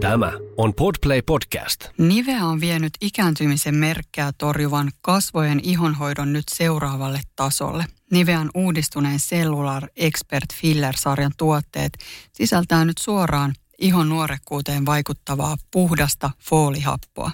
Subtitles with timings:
[0.00, 1.84] Tämä on Podplay Podcast.
[1.98, 7.84] Nivea on vienyt ikääntymisen merkkää torjuvan kasvojen ihonhoidon nyt seuraavalle tasolle.
[8.10, 11.98] Nivean uudistuneen Cellular Expert Filler-sarjan tuotteet
[12.32, 17.30] sisältää nyt suoraan ihon nuorekkuuteen vaikuttavaa puhdasta foolihappoa.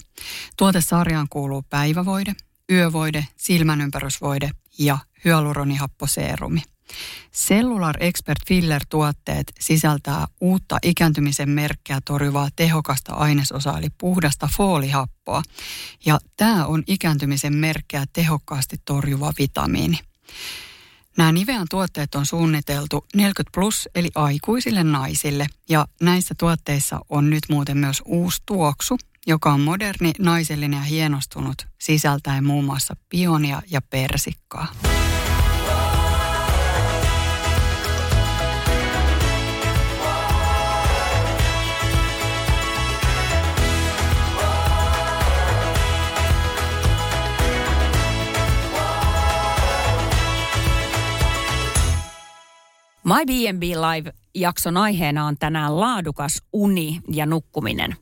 [0.56, 2.34] Tuotesarjaan kuuluu päivävoide,
[2.72, 6.62] yövoide, silmänympärysvoide ja hyaluronihapposeerumi.
[7.34, 15.42] Cellular Expert Filler-tuotteet sisältää uutta ikääntymisen merkkejä torjuvaa tehokasta ainesosaa, eli puhdasta foolihappoa.
[16.06, 19.98] Ja tämä on ikääntymisen merkkejä tehokkaasti torjuva vitamiini.
[21.16, 27.42] Nämä Nivean tuotteet on suunniteltu 40 plus eli aikuisille naisille ja näissä tuotteissa on nyt
[27.48, 33.82] muuten myös uusi tuoksu, joka on moderni, naisellinen ja hienostunut sisältäen muun muassa pionia ja
[33.82, 34.66] persikkaa.
[53.06, 57.96] My B&B Live-jakson aiheena on tänään laadukas uni ja nukkuminen.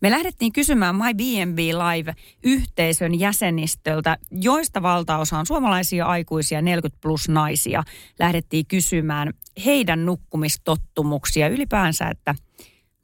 [0.00, 7.82] Me lähdettiin kysymään My B&B Live-yhteisön jäsenistöltä, joista valtaosa on suomalaisia aikuisia 40 plus naisia.
[8.18, 9.32] Lähdettiin kysymään
[9.64, 12.34] heidän nukkumistottumuksia ylipäänsä, että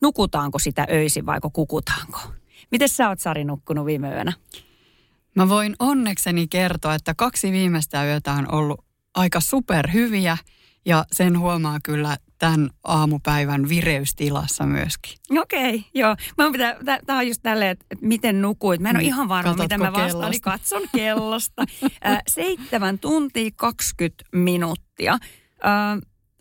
[0.01, 2.21] nukutaanko sitä öisin vai kukutaanko.
[2.71, 4.33] Miten sä oot Sari nukkunut viime yönä?
[5.35, 10.39] Mä voin onnekseni kertoa, että kaksi viimeistä yötä on ollut aika superhyviä–
[10.87, 15.15] ja sen huomaa kyllä tämän aamupäivän vireystilassa myöskin.
[15.39, 16.17] Okei, okay, joo.
[17.07, 18.81] Tämä on just tälleen, että, että miten nukuit.
[18.81, 20.31] Mä en ole niin, ihan varma, mitä mä vastaan.
[20.31, 21.65] Niin katson kellosta.
[22.07, 25.13] äh, 7 tuntia 20 minuuttia.
[25.13, 25.21] Äh,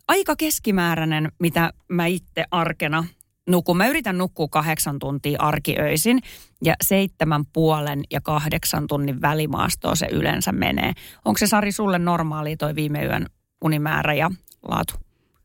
[0.08, 3.04] aika keskimääräinen, mitä mä itse arkena
[3.48, 3.76] nukun.
[3.76, 6.18] Mä yritän nukkua kahdeksan tuntia arkiöisin
[6.64, 10.92] ja seitsemän puolen ja kahdeksan tunnin välimaastoa se yleensä menee.
[11.24, 13.26] Onko se Sari sulle normaali toi viime yön
[13.64, 14.30] unimäärä ja
[14.68, 14.94] laatu?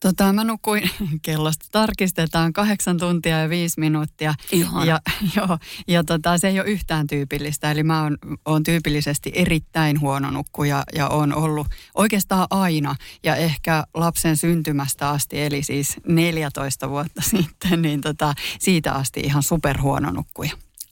[0.01, 0.89] Tota, mä nukuin,
[1.21, 4.33] kellosta tarkistetaan, kahdeksan tuntia ja viisi minuuttia.
[4.51, 4.85] Ihana.
[4.85, 4.99] Ja,
[5.35, 5.57] joo,
[5.87, 7.71] ja tota, se ei ole yhtään tyypillistä.
[7.71, 12.95] Eli mä oon, oon tyypillisesti erittäin huono nukkuja ja on ollut oikeastaan aina.
[13.23, 19.43] Ja ehkä lapsen syntymästä asti, eli siis 14 vuotta sitten, niin tota, siitä asti ihan
[19.43, 20.51] superhuono nukkuja.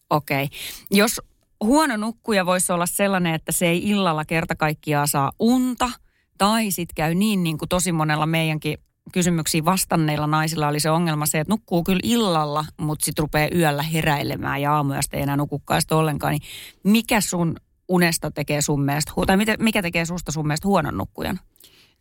[0.09, 0.43] Okei.
[0.43, 0.57] Okay.
[0.91, 1.21] Jos
[1.63, 5.91] huono nukkuja voisi olla sellainen, että se ei illalla kerta kaikkiaan saa unta–
[6.39, 8.77] tai sitten käy niin, niin kuin tosi monella meidänkin
[9.13, 13.83] kysymyksiin vastanneilla naisilla oli se ongelma se, että nukkuu kyllä illalla, mutta sitten rupeaa yöllä
[13.83, 16.31] heräilemään ja aamuyöstä ei enää nukukaan ollenkaan.
[16.31, 16.41] Niin
[16.83, 17.55] mikä sun
[17.89, 21.39] unesta tekee sun mielestä, tai mikä tekee susta sun mielestä huonon nukkujan?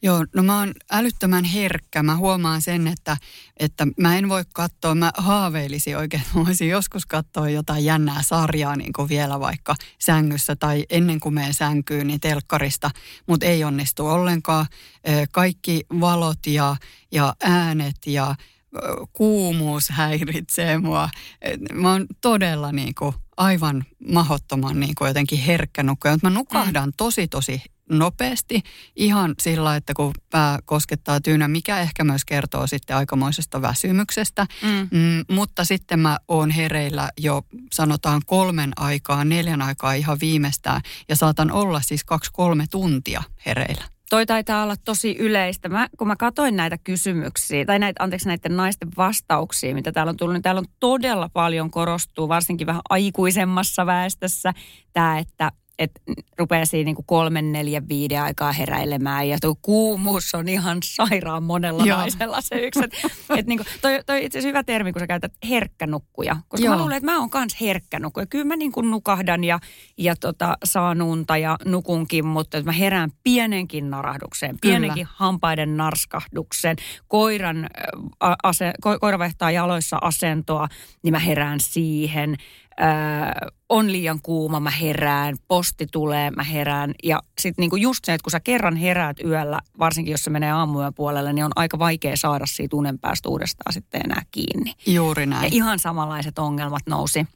[0.03, 2.03] Joo, no mä oon älyttömän herkkä.
[2.03, 3.17] Mä huomaan sen, että,
[3.57, 8.77] että mä en voi katsoa, mä haaveilisin oikein, mä voisin joskus katsoa jotain jännää sarjaa
[8.77, 12.91] niin kuin vielä vaikka sängyssä tai ennen kuin menen sänkyyn, niin telkkarista,
[13.27, 14.67] mutta ei onnistu ollenkaan.
[15.31, 16.77] Kaikki valot ja,
[17.13, 18.35] ja äänet ja
[19.13, 21.09] kuumuus häiritsee mua.
[21.73, 26.19] Mä oon todella niin kuin aivan mahottoman niin kuin jotenkin herkkä nukkuja.
[26.23, 28.63] Mä nukahdan tosi tosi nopeasti
[28.97, 34.47] ihan sillä, että kun pää koskettaa tyynä, mikä ehkä myös kertoo sitten aikamoisesta väsymyksestä.
[34.63, 34.99] Mm.
[34.99, 41.17] Mm, mutta sitten mä oon hereillä jo sanotaan kolmen aikaa, neljän aikaa ihan viimeistään ja
[41.17, 43.85] saatan olla siis kaksi-kolme tuntia hereillä.
[44.11, 45.69] Toi taitaa olla tosi yleistä.
[45.69, 50.17] Mä, kun mä katsoin näitä kysymyksiä, tai näitä, anteeksi, näiden naisten vastauksia, mitä täällä on
[50.17, 54.53] tullut, niin täällä on todella paljon korostuu, varsinkin vähän aikuisemmassa väestössä,
[54.93, 56.01] tämä, että että
[56.39, 61.43] rupeaa siinä niin kuin kolmen, neljän, viiden aikaa heräilemään ja tuo kuumuus on ihan sairaan
[61.43, 61.99] monella Joo.
[61.99, 62.85] naisella se yksi.
[62.85, 62.93] Et,
[63.37, 66.75] et niin kuin, toi, toi itse asiassa hyvä termi, kun sä käytät herkkänukkuja, koska Joo.
[66.75, 68.27] mä luulen, että mä oon kans herkkänukkuja.
[68.27, 69.59] Kyllä mä niin kuin nukahdan ja,
[69.99, 75.17] ja tota, saan unta ja nukunkin, mutta mä herään pienenkin narahdukseen, pienenkin Kyllä.
[75.17, 76.77] hampaiden narskahdukseen,
[77.09, 77.69] koiran,
[78.43, 80.69] ase, ko, koira vaihtaa jaloissa asentoa,
[81.03, 82.37] niin mä herään siihen
[82.81, 86.95] öö, on liian kuuma, mä herään, posti tulee, mä herään.
[87.05, 90.53] Ja sitten niinku just se, että kun sä kerran heräät yöllä, varsinkin jos se menee
[90.53, 94.75] aamuyön puolelle, niin on aika vaikea saada siitä unen päästä uudestaan sitten enää kiinni.
[94.87, 95.43] Juuri näin.
[95.43, 97.27] Ja ihan samanlaiset ongelmat nousi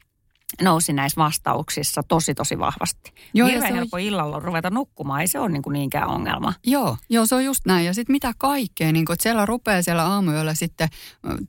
[0.61, 3.13] nousi näissä vastauksissa tosi tosi vahvasti.
[3.33, 4.01] Joo, Hirveän se helppo on...
[4.01, 6.53] illalla ruveta nukkumaan, ei se ole niin kuin niinkään ongelma.
[6.63, 7.85] Joo, joo, se on just näin.
[7.85, 10.87] Ja sitten mitä kaikkea, niin kuin, että siellä rupeaa siellä aamuyöllä sitten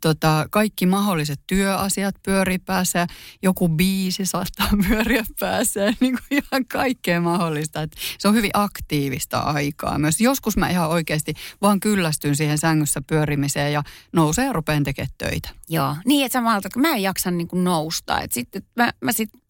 [0.01, 3.07] tota, kaikki mahdolliset työasiat pyörii päässä,
[3.43, 7.83] joku biisi saattaa pyöriä päässä, niin kuin ihan kaikkea mahdollista.
[7.83, 10.21] Et se on hyvin aktiivista aikaa myös.
[10.21, 15.51] Joskus mä ihan oikeasti vaan kyllästyn siihen sängyssä pyörimiseen ja nousee ja rupean tekemään töitä.
[15.69, 18.21] Joo, niin että samalta, että mä en jaksa niin kuin nousta.
[18.21, 19.41] Että sitten mä, mä sitten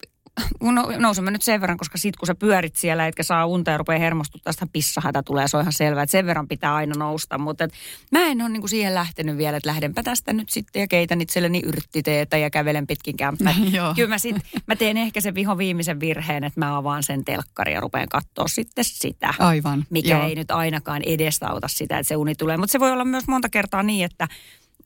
[0.61, 3.71] no, nousen mä nyt sen verran, koska sit kun sä pyörit siellä, etkä saa unta
[3.71, 6.93] ja rupeaa hermostuttaa, sitä pissahätä tulee, se on ihan selvää, että sen verran pitää aina
[6.97, 7.37] nousta.
[7.37, 7.73] Mutta et,
[8.11, 11.61] mä en ole niinku siihen lähtenyt vielä, että lähdenpä tästä nyt sitten ja keitän itselleni
[11.65, 13.55] yrttiteetä ja kävelen pitkin kämppää.
[13.95, 14.35] Kyllä mä, sit,
[14.67, 18.47] mä teen ehkä sen viho viimeisen virheen, että mä avaan sen telkkari ja rupean katsoa
[18.47, 19.33] sitten sitä.
[19.39, 19.85] Aivan.
[19.89, 20.27] Mikä Joo.
[20.27, 22.57] ei nyt ainakaan edesauta sitä, että se uni tulee.
[22.57, 24.27] Mutta se voi olla myös monta kertaa niin, että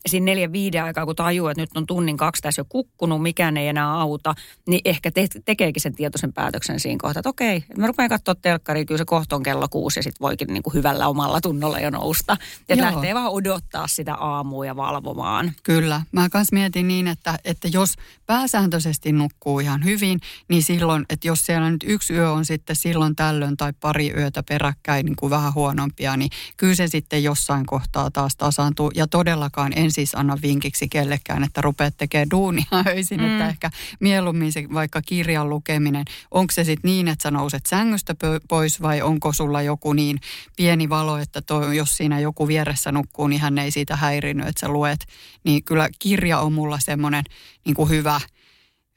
[0.07, 3.57] siinä neljän viiden aikaa, kun tajuu, että nyt on tunnin kaksi tässä jo kukkunut, mikään
[3.57, 4.35] ei enää auta,
[4.67, 8.85] niin ehkä te- tekeekin sen tietoisen päätöksen siinä kohtaa, että okei, mä rupean katsoa telkkaria,
[8.85, 11.89] kyllä se kohta on kello kuusi ja sitten voikin niin kuin hyvällä omalla tunnolla jo
[11.89, 12.37] nousta.
[12.69, 15.51] Että lähtee vaan odottaa sitä aamua ja valvomaan.
[15.63, 16.01] Kyllä.
[16.11, 17.93] Mä kans mietin niin, että, että jos
[18.25, 20.19] pääsääntöisesti nukkuu ihan hyvin,
[20.49, 24.43] niin silloin, että jos siellä nyt yksi yö on sitten silloin tällöin tai pari yötä
[24.49, 28.91] peräkkäin niin kuin vähän huonompia, niin kyllä se sitten jossain kohtaa taas tasaantuu.
[28.95, 33.31] Ja todellakaan en siis anna vinkiksi kellekään, että rupeat tekemään duunia öisin, mm.
[33.31, 36.05] että ehkä mieluummin se vaikka kirjan lukeminen.
[36.31, 38.15] Onko se sitten niin, että sä nouset sängystä
[38.49, 40.19] pois vai onko sulla joku niin
[40.55, 44.59] pieni valo, että toi, jos siinä joku vieressä nukkuu, niin hän ei siitä häirinyt, että
[44.59, 45.05] sä luet.
[45.43, 47.23] Niin kyllä kirja on mulla semmoinen
[47.65, 48.21] niin kuin hyvä,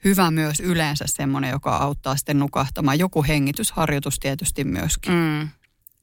[0.05, 2.99] hyvä myös yleensä semmoinen, joka auttaa sitten nukahtamaan.
[2.99, 5.13] Joku hengitysharjoitus tietysti myöskin.
[5.13, 5.49] Mm,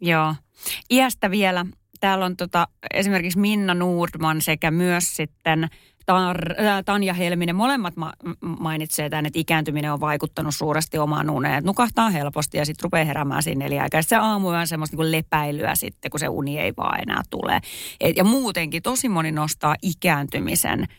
[0.02, 0.36] joo.
[0.92, 1.66] Iästä vielä
[2.00, 5.69] täällä on tota, esimerkiksi Minna Nordman sekä myös sitten
[6.06, 8.13] Tar, äh, Tanja Helminen, molemmat ma-
[8.60, 11.54] mainitsee tämän, että ikääntyminen on vaikuttanut suuresti omaan uneen.
[11.54, 14.01] Että nukahtaa helposti ja sitten rupeaa heräämään siinä neljä aikaa.
[14.01, 17.62] Se on semmoista niin lepäilyä sitten, kun se uni ei vaan enää tule.
[18.00, 20.86] Et, ja muutenkin tosi moni nostaa ikääntymisen–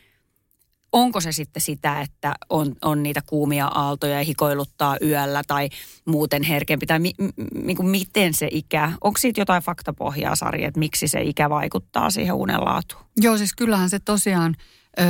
[0.93, 5.69] onko se sitten sitä, että on, on niitä kuumia aaltoja ja hikoiluttaa yöllä tai
[6.05, 7.13] muuten herkempi, tai mi,
[7.55, 12.35] mi, miten se ikä, onko siitä jotain faktapohjaa, Sari, että miksi se ikä vaikuttaa siihen
[12.35, 13.03] unenlaatuun?
[13.17, 14.57] Joo, siis kyllähän se tosiaan,
[15.01, 15.03] ö,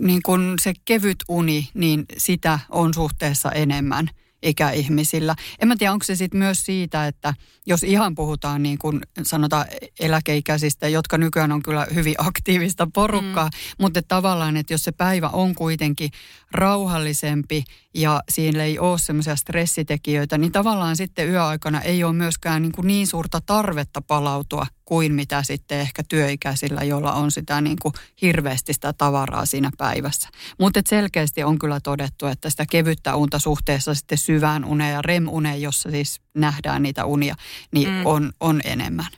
[0.00, 4.10] niin kun se kevyt uni, niin sitä on suhteessa enemmän–
[4.42, 5.34] ikäihmisillä.
[5.58, 7.34] En mä tiedä, onko se sitten myös siitä, että
[7.66, 9.66] jos ihan puhutaan niin kuin sanotaan
[10.00, 13.50] eläkeikäisistä, jotka nykyään on kyllä hyvin aktiivista porukkaa, mm.
[13.78, 16.10] mutta tavallaan, että jos se päivä on kuitenkin
[16.52, 17.64] rauhallisempi
[17.98, 22.86] ja siinä ei ole semmoisia stressitekijöitä, niin tavallaan sitten yöaikana ei ole myöskään niin, kuin
[22.86, 28.72] niin suurta tarvetta palautua kuin mitä sitten ehkä työikäisillä, joilla on sitä niin kuin hirveästi
[28.72, 30.28] sitä tavaraa siinä päivässä.
[30.60, 35.62] Mutta selkeästi on kyllä todettu, että sitä kevyttä unta suhteessa sitten syvään uneen ja REM-uneen,
[35.62, 37.34] jossa siis nähdään niitä unia,
[37.72, 38.06] niin mm.
[38.06, 39.08] on, on enemmän.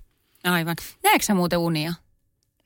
[0.45, 0.77] Aivan.
[1.05, 1.93] Näetkö sä muuten unia?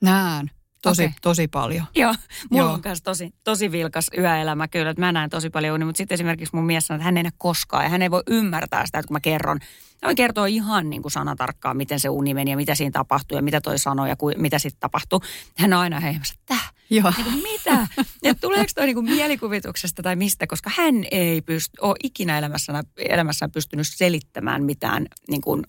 [0.01, 0.51] Näen.
[0.85, 1.15] Tosi, okay.
[1.23, 1.87] tosi paljon.
[1.95, 2.15] Joo,
[2.51, 2.73] mulla Joo.
[2.73, 6.15] on myös tosi, tosi vilkas yöelämä kyllä, että mä näen tosi paljon unia, mutta sitten
[6.17, 8.99] esimerkiksi mun mies sanoo, että hän ei näe koskaan ja hän ei voi ymmärtää sitä,
[8.99, 9.59] että kun mä kerron.
[10.03, 13.43] Hän kertoo ihan niin kuin sanatarkkaan, miten se uni meni ja mitä siinä tapahtui ja
[13.43, 15.21] mitä toi sanoi ja ku, mitä sitten tapahtui.
[15.59, 16.57] Hän on aina heimassa, että
[16.91, 17.13] Joo.
[17.17, 17.87] Niin kuin, mitä?
[18.23, 22.85] Ja tuleeko toi niin kuin mielikuvituksesta tai mistä, koska hän ei pysty, ole ikinä elämässään,
[22.97, 25.63] elämässään pystynyt selittämään mitään niin kuin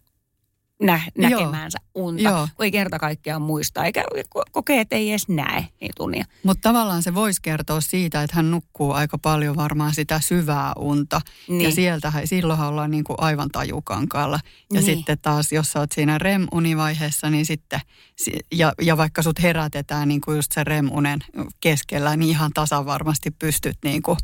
[0.82, 2.06] nä, näkemäänsä Joo.
[2.06, 2.48] unta, Joo.
[2.56, 4.04] kun ei kerta kaikkiaan muista, eikä
[4.52, 6.26] kokee, että ei edes näe niitä unia.
[6.44, 11.22] Mutta tavallaan se voisi kertoa siitä, että hän nukkuu aika paljon varmaan sitä syvää unta.
[11.48, 11.62] Niin.
[11.62, 14.40] Ja sieltä, silloinhan ollaan niin kuin aivan tajukankaalla.
[14.74, 14.86] Ja niin.
[14.86, 17.80] sitten taas, jos sä oot siinä REM-univaiheessa, niin sitten,
[18.52, 21.20] ja, ja vaikka sut herätetään niin kuin just se REM-unen
[21.62, 24.18] keskellä, niin ihan tasan varmasti pystyt niin kuin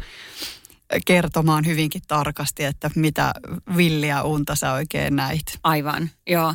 [1.06, 3.34] kertomaan hyvinkin tarkasti, että mitä
[3.78, 5.60] villiä unta sä oikein näit.
[5.64, 6.54] Aivan, joo.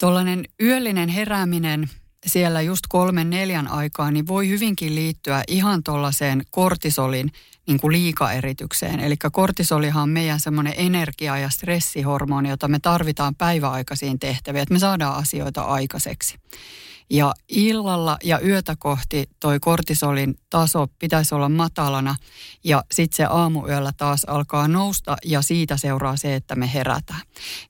[0.00, 1.90] Tuollainen yöllinen herääminen
[2.26, 7.32] siellä just kolmen neljän aikaa, niin voi hyvinkin liittyä ihan tuollaiseen kortisolin
[7.66, 9.00] niin kuin liikaeritykseen.
[9.00, 14.78] Eli kortisolihan on meidän semmoinen energia- ja stressihormoni, jota me tarvitaan päiväaikaisiin tehtäviin, että me
[14.78, 16.36] saadaan asioita aikaiseksi.
[17.10, 22.16] Ja illalla ja yötä kohti toi kortisolin taso pitäisi olla matalana
[22.64, 27.20] ja sitten se aamuyöllä taas alkaa nousta ja siitä seuraa se, että me herätään.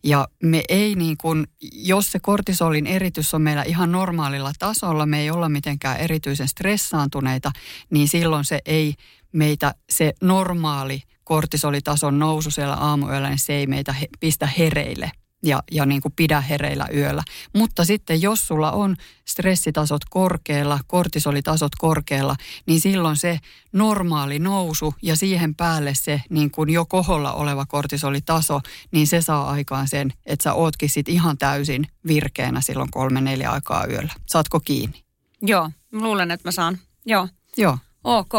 [0.05, 5.21] Ja me ei niin kuin, jos se kortisolin eritys on meillä ihan normaalilla tasolla, me
[5.21, 7.53] ei olla mitenkään erityisen stressaantuneita,
[7.91, 8.95] niin silloin se ei
[9.33, 15.11] meitä se normaali kortisolitason nousu siellä aamuyöllä, niin se ei meitä he, pistä hereille
[15.43, 17.23] ja, ja niin kuin pidä hereillä yöllä.
[17.55, 23.39] Mutta sitten jos sulla on stressitasot korkealla, kortisolitasot korkealla, niin silloin se
[23.73, 28.61] normaali nousu ja siihen päälle se niin kuin jo koholla oleva kortisolitaso,
[28.93, 33.51] niin se saa aikaan sen, että sä ootkin sit ihan täysin virkeänä silloin kolme neljä
[33.51, 34.13] aikaa yöllä.
[34.27, 35.05] Saatko kiinni?
[35.43, 36.79] Joo, luulen, että mä saan.
[37.07, 37.29] Joo.
[37.57, 37.79] Joo.
[38.05, 38.33] Ok,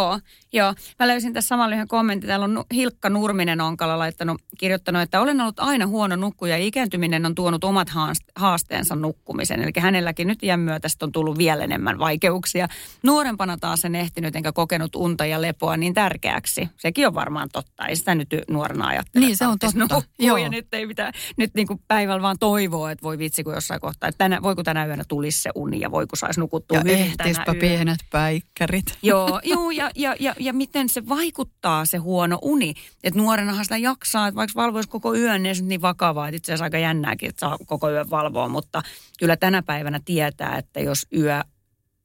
[0.53, 0.73] joo.
[0.99, 2.27] Mä löysin tässä saman lyhyen kommentin.
[2.27, 7.25] Täällä on Hilkka Nurminen Onkala laittanut, kirjoittanut, että olen ollut aina huono nukkuja ja ikääntyminen
[7.25, 7.87] on tuonut omat
[8.35, 9.63] haasteensa nukkumisen.
[9.63, 12.67] Eli hänelläkin nyt iän myötä on tullut vielä enemmän vaikeuksia.
[13.03, 16.69] Nuorempana taas en ehtinyt enkä kokenut unta ja lepoa niin tärkeäksi.
[16.77, 17.87] Sekin on varmaan totta.
[17.87, 19.25] Ei sitä nyt nuorena ajattele.
[19.25, 20.01] Niin, se on totta.
[20.19, 20.37] Joo.
[20.37, 23.81] Ja nyt ei mitään, nyt niin kuin päivällä vaan toivoo, että voi vitsi kun jossain
[23.81, 27.17] kohtaa, että tänä, voiko tänä yönä tulisi se uni ja voiko saisi nukuttua ja hyvin
[27.17, 28.97] tänä pienet päikkärit.
[29.01, 32.73] Joo, Joo, ja, ja, ja, ja miten se vaikuttaa se huono uni.
[33.03, 36.51] Että nuorenahan sitä jaksaa, että vaikka valvoisi koko yön, niin se niin vakavaa, että itse
[36.51, 38.47] asiassa aika jännääkin, että saa koko yön valvoa.
[38.47, 38.81] Mutta
[39.19, 41.41] kyllä tänä päivänä tietää, että jos yö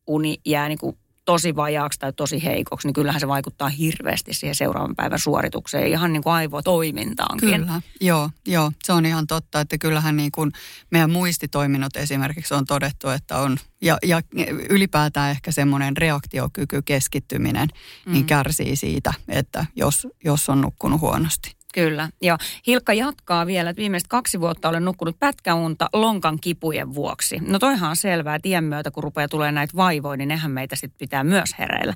[0.07, 4.54] uni jää niin kuin tosi vajaaksi tai tosi heikoksi, niin kyllähän se vaikuttaa hirveästi siihen
[4.54, 7.61] seuraavan päivän suoritukseen, ihan niin kuin aivotoimintaankin.
[7.61, 10.52] Kyllä, joo, joo, se on ihan totta, että kyllähän niin kuin
[10.90, 14.23] meidän muistitoiminnot esimerkiksi on todettu, että on, ja, ja
[14.68, 18.12] ylipäätään ehkä semmoinen reaktiokyky, keskittyminen, niin mm.
[18.12, 21.56] niin kärsii siitä, että jos, jos on nukkunut huonosti.
[21.76, 22.09] Kyllä.
[22.23, 27.38] Ja Hilkka jatkaa vielä, että viimeiset kaksi vuotta olen nukkunut pätkäunta lonkan kipujen vuoksi.
[27.49, 30.99] No toihan on selvää, tien myötä kun rupeaa tulee näitä vaivoja, niin nehän meitä sitten
[30.99, 31.95] pitää myös hereillä.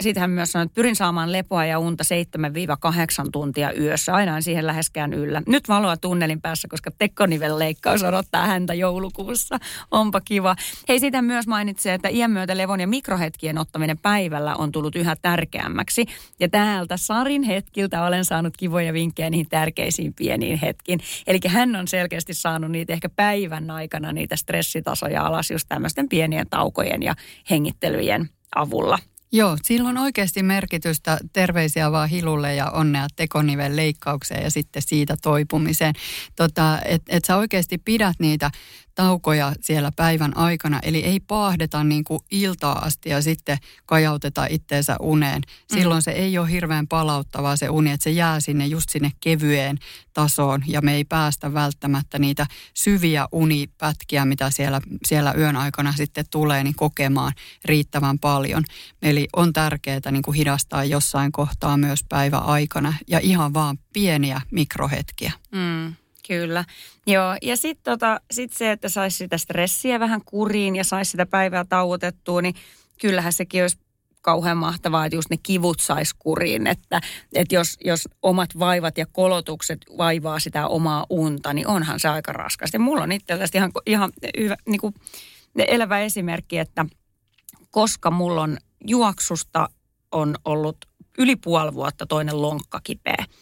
[0.00, 2.04] Sitten hän myös sanoi, että pyrin saamaan lepoa ja unta
[3.26, 4.14] 7-8 tuntia yössä.
[4.14, 5.42] Aina en siihen läheskään yllä.
[5.46, 9.58] Nyt valoa tunnelin päässä, koska tekonivelleikkaus odottaa häntä joulukuussa.
[9.90, 10.56] Onpa kiva.
[10.88, 15.16] Hei, sitä myös mainitsee, että iän myötä levon ja mikrohetkien ottaminen päivällä on tullut yhä
[15.22, 16.06] tärkeämmäksi.
[16.40, 21.00] Ja täältä Sarin hetkiltä olen saanut kivoja vinkkejä niihin tärkeisiin pieniin hetkiin.
[21.26, 26.46] Eli hän on selkeästi saanut niitä ehkä päivän aikana niitä stressitasoja alas just tämmöisten pienien
[26.50, 27.14] taukojen ja
[27.50, 28.98] hengittelyjen avulla.
[29.32, 31.18] Joo, sillä on oikeasti merkitystä.
[31.32, 35.94] Terveisiä vaan Hilulle ja onnea tekoniven leikkaukseen ja sitten siitä toipumiseen.
[36.36, 38.50] Tota, että et sä oikeasti pidät niitä
[39.00, 40.80] taukoja siellä päivän aikana.
[40.82, 45.42] Eli ei paahdeta niin kuin iltaa asti ja sitten kajauteta itteensä uneen.
[45.74, 46.02] Silloin mm.
[46.02, 49.78] se ei ole hirveän palauttavaa se uni, että se jää sinne just sinne kevyeen
[50.12, 56.24] tasoon ja me ei päästä välttämättä niitä syviä unipätkiä, mitä siellä, siellä yön aikana sitten
[56.30, 57.32] tulee, niin kokemaan
[57.64, 58.64] riittävän paljon.
[59.02, 64.40] Eli on tärkeää niin kuin hidastaa jossain kohtaa myös päivä aikana ja ihan vaan pieniä
[64.50, 65.32] mikrohetkiä.
[65.52, 65.94] Mm.
[66.30, 66.64] Kyllä.
[67.06, 71.26] Joo, ja sitten tota, sit se, että saisi sitä stressiä vähän kuriin ja saisi sitä
[71.26, 72.54] päivää tauotettua, niin
[73.00, 73.78] kyllähän sekin olisi
[74.22, 76.66] kauhean mahtavaa, että just ne kivut saisi kuriin.
[76.66, 77.00] Että,
[77.34, 82.32] että jos, jos omat vaivat ja kolotukset vaivaa sitä omaa unta, niin onhan se aika
[82.32, 82.78] raskasta.
[82.78, 84.94] Mulla on itse asiassa ihan, ihan hyvä, niin kuin
[85.56, 86.86] elävä esimerkki, että
[87.70, 89.68] koska mulla on juoksusta
[90.12, 90.76] on ollut
[91.18, 93.24] yli puoli vuotta toinen lonkka kipeä–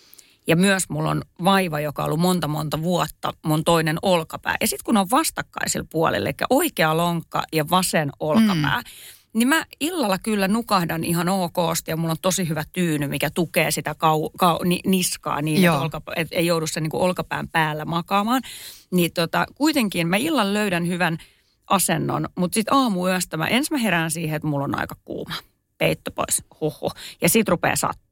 [0.49, 4.57] ja myös mulla on vaiva, joka on ollut monta monta vuotta, mun toinen olkapää.
[4.61, 8.85] Ja sitten kun on vastakkaisilla puolilla, eli oikea lonkka ja vasen olkapää, mm.
[9.33, 13.71] Niin mä illalla kyllä nukahdan ihan okosti ja mulla on tosi hyvä tyyny, mikä tukee
[13.71, 17.49] sitä kau, kau, ni, niskaa niin, että, olka, et ei joudu sen niin kuin olkapään
[17.49, 18.43] päällä makaamaan.
[18.90, 21.19] Niin tota, kuitenkin mä illan löydän hyvän
[21.67, 25.35] asennon, mutta sitten aamuyöstä mä ensin mä herään siihen, että mulla on aika kuuma.
[25.78, 26.90] Peitto pois, huhu.
[27.23, 28.08] Ja sit rupeaa sattua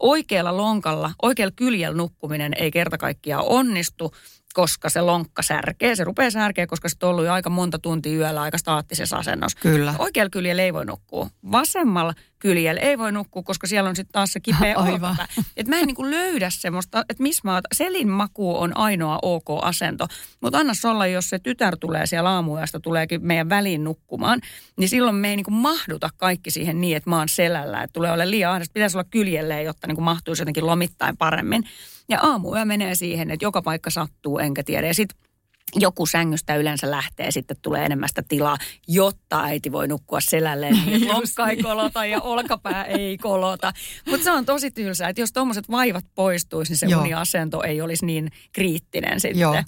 [0.00, 4.14] oikealla lonkalla, oikealla kyljellä nukkuminen ei kerta kaikkiaan onnistu,
[4.54, 5.96] koska se lonkka särkee.
[5.96, 9.58] Se rupeaa särkeä, koska se on ollut jo aika monta tuntia yöllä aika staattisessa asennossa.
[9.60, 9.94] Kyllä.
[9.98, 11.30] Oikealla kyljellä ei voi nukkua.
[11.52, 15.28] Vasemmalla kyljellä ei voi nukkua, koska siellä on sitten taas se kipeä olkapää.
[15.56, 20.06] Et mä en niinku löydä semmoista, että missä mä Selin maku on ainoa ok asento.
[20.40, 24.40] Mutta annas olla, jos se tytär tulee siellä aamuyöstä, tuleekin meidän väliin nukkumaan,
[24.76, 27.82] niin silloin me ei niinku mahduta kaikki siihen niin, että mä oon selällä.
[27.82, 28.72] Että tulee olla liian ahdasta.
[28.72, 31.64] Pitäisi olla kyljelleen, jotta niinku mahtuisi jotenkin lomittain paremmin.
[32.08, 34.86] Ja aamuyö menee siihen, että joka paikka sattuu, enkä tiedä.
[34.86, 35.18] Ja sitten
[35.76, 38.56] joku sängystä yleensä lähtee, sitten tulee enemmän sitä tilaa,
[38.88, 43.72] jotta äiti voi nukkua selälleen, niin lonkka ei kolota ja olkapää ei kolota.
[44.08, 47.00] Mutta se on tosi tylsää, että jos tuommoiset vaivat poistuisi, niin se Joo.
[47.00, 49.64] uniasento ei olisi niin kriittinen sitten.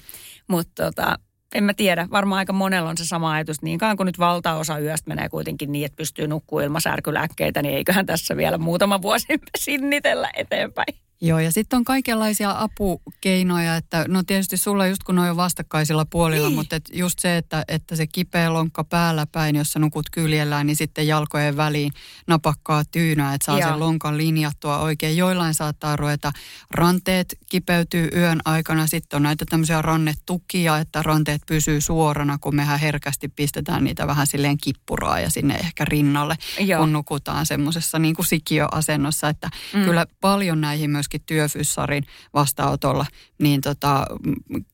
[0.48, 1.18] Mutta tota,
[1.54, 3.62] en mä tiedä, varmaan aika monella on se sama ajatus.
[3.62, 8.06] Niinkaan kun nyt valtaosa yöstä menee kuitenkin niin, että pystyy nukkumaan ilman särkylääkkeitä, niin eiköhän
[8.06, 9.26] tässä vielä muutama vuosi
[9.58, 11.05] sinnitellä eteenpäin.
[11.20, 16.04] Joo, ja sitten on kaikenlaisia apukeinoja, että no tietysti sulla just kun on jo vastakkaisilla
[16.04, 16.56] puolilla, niin.
[16.56, 20.66] mutta et just se, että, että se kipeä lonkka päällä päin, jos sä nukut kyljellään,
[20.66, 21.92] niin sitten jalkojen väliin
[22.26, 23.70] napakkaa tyynää, että saa Joo.
[23.70, 25.16] sen lonkan linjattua oikein.
[25.16, 26.32] Joillain saattaa ruveta
[26.70, 32.80] ranteet kipeytyy yön aikana, sitten on näitä tämmöisiä rannetukia, että ranteet pysyy suorana, kun mehän
[32.80, 36.80] herkästi pistetään niitä vähän silleen kippuraa ja sinne ehkä rinnalle, Joo.
[36.80, 39.84] kun nukutaan semmoisessa niin kuin sikiöasennossa, että mm.
[39.84, 43.06] kyllä paljon näihin myös myöskin työfyssarin vastaanotolla,
[43.38, 44.06] niin tota,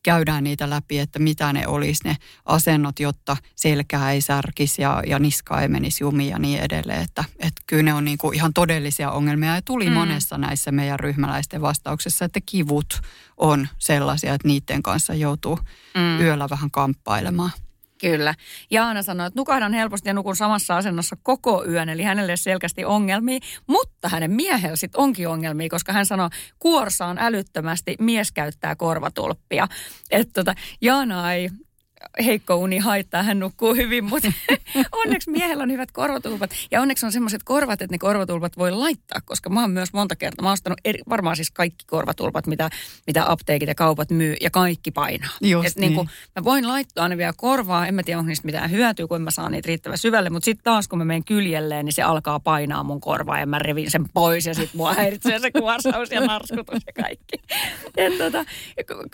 [0.03, 5.19] käydään niitä läpi, että mitä ne olisi ne asennot, jotta selkää ei särkisi ja, ja
[5.19, 7.03] niska ei menisi jumiin ja niin edelleen.
[7.03, 9.93] Että, että kyllä ne on niin kuin ihan todellisia ongelmia ja tuli mm.
[9.93, 13.01] monessa näissä meidän ryhmäläisten vastauksessa, että kivut
[13.37, 15.59] on sellaisia, että niiden kanssa joutuu
[15.95, 16.21] mm.
[16.21, 17.51] yöllä vähän kamppailemaan.
[18.03, 18.35] Kyllä.
[18.71, 23.39] Jaana sanoi, että nukahdan helposti ja nukun samassa asennossa koko yön, eli hänelle selkeästi ongelmia,
[23.67, 26.29] mutta hänen miehellä sitten onkin ongelmia, koska hän sanoi,
[26.59, 29.69] kuorsaan älyttömästi, mies käyttää korvatulppia.
[30.11, 31.51] Että tota, Jaana ei
[32.25, 34.33] heikko uni haittaa, hän nukkuu hyvin, mutta
[35.05, 36.51] onneksi miehellä on hyvät korvatulpat.
[36.71, 40.17] Ja onneksi on semmoiset korvat, että ne korvatulpat voi laittaa, koska mä oon myös monta
[40.17, 42.71] kertaa, mä oon ostanut eri, varmaan siis kaikki korvatulpat, mitä,
[43.07, 45.31] mitä apteekit ja kaupat myy, ja kaikki painaa.
[45.41, 45.81] Just Et niin.
[45.81, 49.07] niin kuin, mä voin laittaa ne vielä korvaa, en mä tiedä, onko niistä mitään hyötyä,
[49.07, 52.03] kun mä saan niitä riittävän syvälle, mutta sitten taas kun mä menen kyljelleen, niin se
[52.03, 56.11] alkaa painaa mun korvaa, ja mä revin sen pois, ja sitten mua häiritsee se kuorsaus
[56.11, 57.37] ja narskutus ja kaikki.
[57.97, 58.45] Et tota,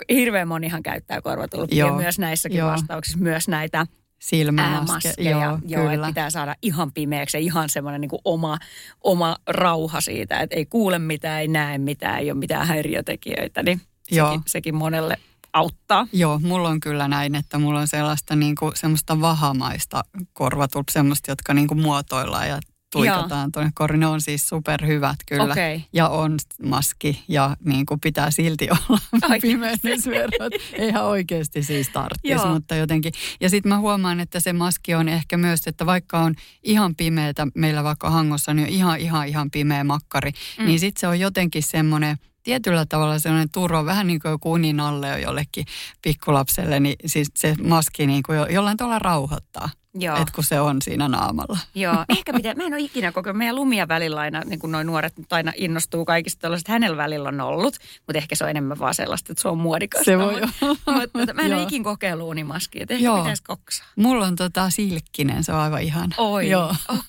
[0.09, 3.85] hirveän monihan käyttää korvatulppia myös näissäkin Joo vastauksissa myös näitä
[4.19, 5.29] silmämaskeja.
[5.29, 8.57] Joo, joo että pitää saada ihan pimeäksi ja ihan semmoinen niin oma,
[9.03, 13.81] oma rauha siitä, että ei kuule mitään, ei näe mitään, ei ole mitään häiriötekijöitä, niin
[14.11, 14.27] joo.
[14.27, 15.17] Sekin, sekin monelle
[15.53, 16.07] auttaa.
[16.13, 21.31] Joo, mulla on kyllä näin, että mulla on sellaista niin kuin, semmoista vahamaista korvatulp, semmoista,
[21.31, 22.59] jotka niin kuin muotoillaan ja
[22.91, 23.99] tuikataan tuonne koriin.
[23.99, 25.43] Ne on siis superhyvät kyllä.
[25.43, 25.81] Okay.
[25.93, 28.99] Ja on maski ja niin kuin pitää silti olla
[29.41, 30.53] pimeydysverot.
[30.73, 33.13] Eihän oikeasti siis tarttisi, mutta jotenkin.
[33.41, 37.47] Ja sitten mä huomaan, että se maski on ehkä myös, että vaikka on ihan pimeätä
[37.55, 40.31] meillä vaikka Hangossa, niin on ihan ihan ihan pimeä makkari.
[40.59, 40.65] Mm.
[40.65, 44.79] Niin sitten se on jotenkin semmoinen tietyllä tavalla sellainen turva, vähän niin kuin joku unin
[44.79, 45.65] alle jollekin
[46.01, 49.69] pikkulapselle, niin siis se maski niin kuin jollain tavalla rauhoittaa.
[49.93, 50.21] Joo.
[50.21, 51.57] Et kun se on siinä naamalla.
[51.75, 54.87] Joo, ehkä pitää, mä en ole ikinä koko meidän lumia välillä aina, niin kuin noin
[54.87, 57.77] nuoret nyt aina innostuu kaikista tällaiset hänellä välillä on ollut,
[58.07, 60.05] mutta ehkä se on enemmän vaan sellaista, että se on muodikasta.
[60.05, 60.41] Se voi.
[60.41, 63.17] Mutta, mutta mä en ole ikin kokeillut unimaskia, että ehkä Joo.
[63.17, 63.87] pitäisi koksaa.
[63.95, 66.15] Mulla on tota silkkinen, se on aivan ihana.
[66.17, 66.49] Oi,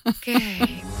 [0.05, 0.35] okei.
[0.35, 0.75] Okay.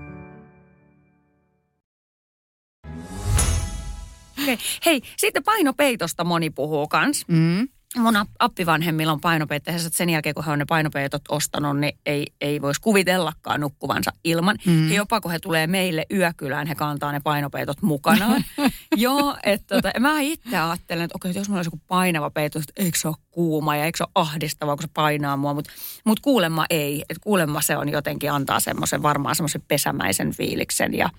[4.43, 4.57] Okay.
[4.85, 7.25] Hei, sitten painopeitosta moni puhuu kans.
[7.27, 7.67] Mm.
[7.97, 12.27] Mun appivanhemmilla on painopeitto, että sen jälkeen kun he on ne painopeitot ostanut, niin ei,
[12.41, 14.57] ei voisi kuvitellakaan nukkuvansa ilman.
[14.65, 14.89] Mm.
[14.89, 18.43] Ja jopa kun he tulee meille yökylään, he kantaa ne painopeitot mukanaan.
[18.95, 22.73] Joo, että tota, mä itse ajattelen, että okei, jos mulla olisi joku painava peito, että
[22.83, 25.53] eikö se ole kuuma ja eikö se ole ahdistavaa, kun se painaa mua.
[25.53, 25.71] Mutta
[26.05, 27.03] mut kuulemma ei.
[27.09, 31.09] Että kuulemma se on jotenkin antaa semmoisen varmaan semmoisen pesämäisen fiiliksen ja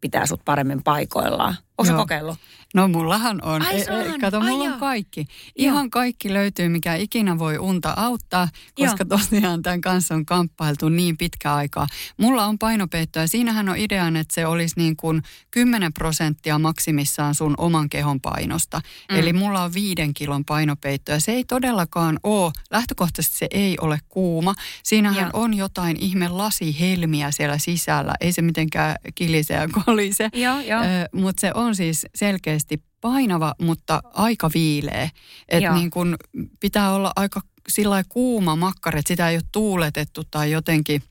[0.00, 1.56] pitää sut paremmin paikoillaan.
[1.90, 2.38] Onko kokeillut?
[2.74, 3.62] No mullahan on.
[3.62, 5.26] Ai, e, e, kato, Ai, mulla on kaikki.
[5.56, 5.90] Ihan joo.
[5.90, 9.18] kaikki löytyy, mikä ikinä voi unta auttaa, koska joo.
[9.18, 11.86] tosiaan tämän kanssa on kamppailtu niin pitkä aikaa.
[12.16, 17.34] Mulla on painopeitto ja siinähän on ideana, että se olisi niin kuin 10 prosenttia maksimissaan
[17.34, 18.80] sun oman kehon painosta.
[19.10, 19.18] Mm.
[19.18, 23.98] Eli mulla on viiden kilon painopeitto ja se ei todellakaan ole, lähtökohtaisesti se ei ole
[24.08, 24.54] kuuma.
[24.82, 25.42] Siinähän joo.
[25.42, 28.14] on jotain ihme lasihelmiä siellä sisällä.
[28.20, 30.82] Ei se mitenkään kilise ja kolise, joo, joo.
[31.12, 35.10] mutta se on siis selkeästi painava, mutta aika viileä.
[35.48, 36.16] Että niin kun
[36.60, 41.02] pitää olla aika sillä kuuma makkari, että sitä ei ole tuuletettu tai jotenkin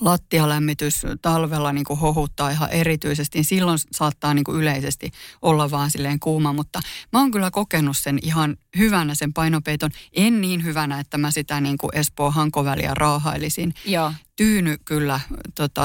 [0.00, 5.10] lattialämmitys talvella niin kuin hohuttaa ihan erityisesti, niin silloin saattaa niin kuin yleisesti
[5.42, 6.80] olla vaan silleen kuuma, mutta
[7.12, 9.90] mä oon kyllä kokenut sen ihan hyvänä sen painopeiton.
[10.12, 13.74] En niin hyvänä, että mä sitä niin kuin Espoo-Hankoväliä raahailisin.
[13.84, 14.12] Joo.
[14.36, 15.20] Tyyny kyllä,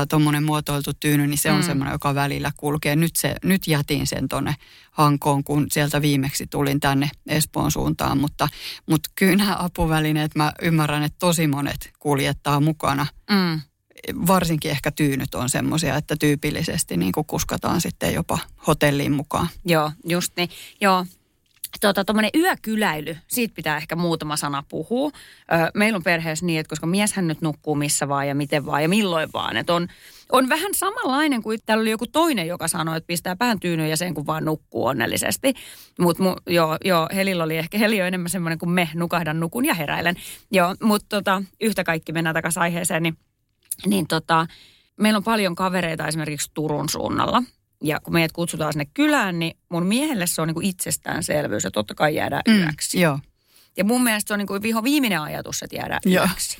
[0.10, 1.66] tuommoinen tota, muotoiltu tyyny, niin se on mm.
[1.66, 2.96] semmoinen, joka välillä kulkee.
[2.96, 4.56] Nyt, se, nyt jätin sen tuonne
[4.92, 8.48] Hankoon, kun sieltä viimeksi tulin tänne Espoon suuntaan, mutta,
[8.90, 13.08] mutta kyllä nämä apuvälineet, mä ymmärrän, että tosi monet kuljettaa mukana.
[13.32, 13.62] Mm
[14.28, 19.48] varsinkin ehkä tyynyt on semmoisia, että tyypillisesti niin kuin kuskataan sitten jopa hotelliin mukaan.
[19.66, 20.50] Joo, just niin.
[20.82, 21.06] Joo,
[21.82, 22.06] Tota,
[22.36, 25.08] yökyläily, siitä pitää ehkä muutama sana puhua.
[25.08, 28.84] Ö, meillä on perheessä niin, että koska mieshän nyt nukkuu missä vaan ja miten vaan
[28.84, 29.58] ja milloin vaan.
[29.58, 29.88] Että on,
[30.32, 33.98] on vähän samanlainen kuin täällä oli joku toinen, joka sanoi, että pistää pään tyynyyn ja
[33.98, 35.54] sen kun vaan nukkuu onnellisesti.
[36.00, 39.74] Mutta joo, joo, Helillä oli ehkä, Heli on enemmän semmoinen kuin me, nukahdan, nukun ja
[39.74, 40.16] heräilen.
[40.52, 43.18] Joo, mutta tota, yhtä kaikki mennään takaisin aiheeseen, niin,
[43.86, 44.48] niin tota,
[44.98, 47.44] meillä on paljon kavereita esimerkiksi Turun suunnalla–
[47.84, 51.96] ja kun meidät kutsutaan sinne kylään, niin mun miehelle se on niin itsestäänselvyys, että totta
[51.96, 53.02] kai jäädään mm, yöksi.
[53.02, 53.20] Joo.
[53.78, 56.26] Ja mun mielestä se on niin kuin viho viimeinen ajatus, että jäädään joo.
[56.26, 56.58] yöksi.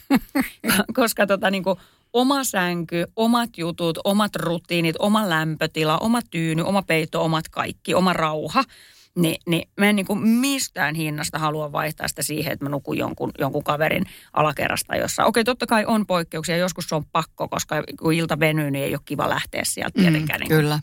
[0.93, 1.80] Koska tota niin kuin
[2.13, 8.13] oma sänky, omat jutut, omat rutiinit, oma lämpötila, oma tyyny, oma peitto, omat kaikki, oma
[8.13, 8.63] rauha–
[9.17, 12.97] niin, niin mä en niin kuin mistään hinnasta halua vaihtaa sitä siihen, että mä nukun
[12.97, 14.03] jonkun, jonkun kaverin
[14.34, 15.25] alakerrasta jossa.
[15.25, 18.93] Okei, totta kai on poikkeuksia, joskus se on pakko, koska kun ilta venyy, niin ei
[18.93, 20.39] ole kiva lähteä sieltä tietenkään.
[20.39, 20.80] Mm, niin kyllä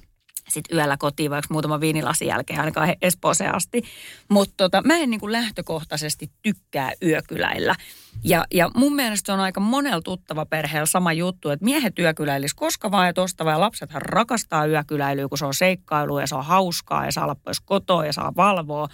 [0.49, 3.83] sitten yöllä kotiin, vaikka muutama viinilasin jälkeen ainakaan Espooseen asti.
[4.31, 7.75] Mutta tota, mä en niin kuin lähtökohtaisesti tykkää yökyläillä.
[8.25, 12.55] Ja, ja mun mielestä se on aika monella tuttava perheellä sama juttu, että miehet yökyläilis
[12.55, 13.55] koska vaan ja tosta vaan.
[13.55, 17.35] Ja lapsethan rakastaa yökyläilyä, kun se on seikkailu ja se on hauskaa ja saa olla
[17.35, 18.89] pois kotoa ja saa valvoa.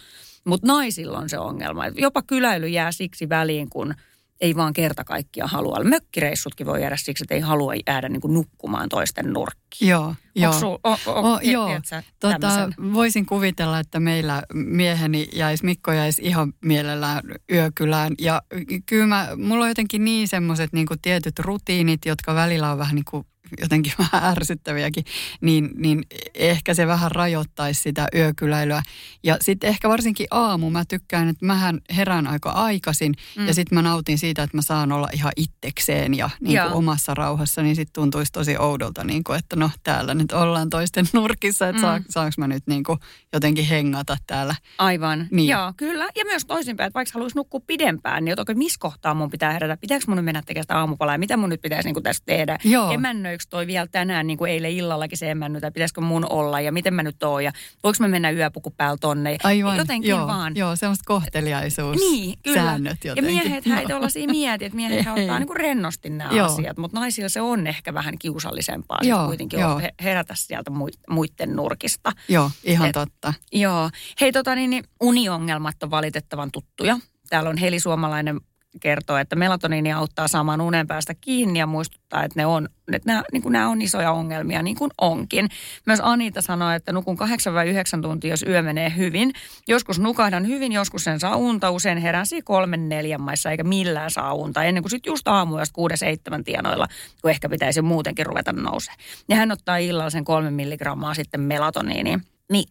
[0.45, 3.95] Mutta naisilla on se ongelma, jopa kyläily jää siksi väliin, kun–
[4.41, 5.85] ei vaan kerta kaikkiaan halua.
[5.85, 9.89] Mökkireissutkin voi jäädä siksi, että ei halua jäädä niin kuin nukkumaan toisten nurkkiin.
[9.89, 10.53] Joo, joo.
[10.53, 11.69] Sul, o, o, o, joo.
[12.21, 17.23] Tota, voisin kuvitella, että meillä mieheni jäisi, Mikko jäisi ihan mielellään
[17.53, 18.15] yökylään.
[18.19, 18.43] Ja
[18.87, 23.05] kyllä mä, mulla on jotenkin niin semmoiset niin tietyt rutiinit, jotka välillä on vähän niin
[23.11, 23.27] kuin
[23.61, 25.05] jotenkin vähän ärsyttäviäkin,
[25.41, 26.03] niin, niin
[26.35, 28.83] ehkä se vähän rajoittaisi sitä yökyläilyä.
[29.23, 33.47] Ja sitten ehkä varsinkin aamu, mä tykkään, että mähän herään aika aikaisin mm.
[33.47, 37.15] ja sitten mä nautin siitä, että mä saan olla ihan itsekseen ja niin kuin omassa
[37.15, 41.69] rauhassa, niin sitten tuntuisi tosi oudolta, niin kuin, että no täällä nyt ollaan toisten nurkissa,
[41.69, 41.81] että mm.
[41.81, 42.99] saa, saanko mä nyt niin kuin
[43.33, 44.55] jotenkin hengata täällä.
[44.79, 45.49] Aivan, niin.
[45.49, 46.09] joo, kyllä.
[46.17, 49.77] Ja myös toisinpäin, että vaikka haluaisi nukkua pidempään, niin että missä kohtaa mun pitää herätä,
[49.77, 52.59] pitääkö mun mennä tekemään sitä aamupalaa ja mitä mun nyt pitäisi niin kuin tästä tehdä.
[52.65, 52.91] Joo.
[53.41, 56.73] Käykö toi vielä tänään niin kuin eilen illallakin se emmännyt, tai pitäisikö mun olla ja
[56.73, 59.37] miten mä nyt oon ja voiko mä mennä yöpuku päällä tonne.
[59.45, 60.57] Aivan, jotenkin joo, vaan.
[60.57, 61.97] Joo, semmoista kohteliaisuus.
[61.97, 62.63] Niin, kyllä.
[62.63, 63.37] Säännöt jotenkin.
[63.37, 66.47] Ja miehet häitä siinä mieti, että miehet ottaa niin kuin rennosti nämä joo.
[66.47, 69.81] asiat, mutta naisilla se on ehkä vähän kiusallisempaa joo, kuitenkin joo.
[70.03, 70.71] herätä sieltä
[71.11, 72.13] muiden nurkista.
[72.29, 73.35] Joo, ihan Et, totta.
[73.53, 73.91] Joo.
[74.21, 76.99] Hei tota niin, niin uniongelmat on valitettavan tuttuja.
[77.29, 78.41] Täällä on Heli Suomalainen
[78.81, 83.23] kertoo, että melatoniini auttaa saamaan unen päästä kiinni ja muistuttaa, että, ne on, että nämä,
[83.33, 85.49] niin kuin nämä on isoja ongelmia, niin kuin onkin.
[85.87, 89.33] Myös Anita sanoi, että nukun 8 vai 9 tuntia, jos yö menee hyvin.
[89.69, 91.71] Joskus nukahdan hyvin, joskus sen saa unta.
[91.71, 94.65] Usein heräsi kolmen neljän maissa eikä millään saa unta.
[94.65, 96.87] Ennen kuin sitten just aamuyöstä kuuden seitsemän tienoilla,
[97.23, 98.95] kun ehkä pitäisi muutenkin ruveta nousee.
[99.29, 102.23] Ja hän ottaa illalla sen kolme milligrammaa sitten melatoniiniin,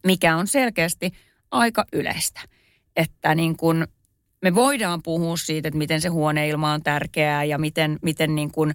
[0.06, 1.12] mikä on selkeästi
[1.52, 2.42] aika yleistä.
[2.96, 3.88] Että niin kuin
[4.42, 8.74] me voidaan puhua siitä, että miten se huoneilma on tärkeää ja miten, miten niin kuin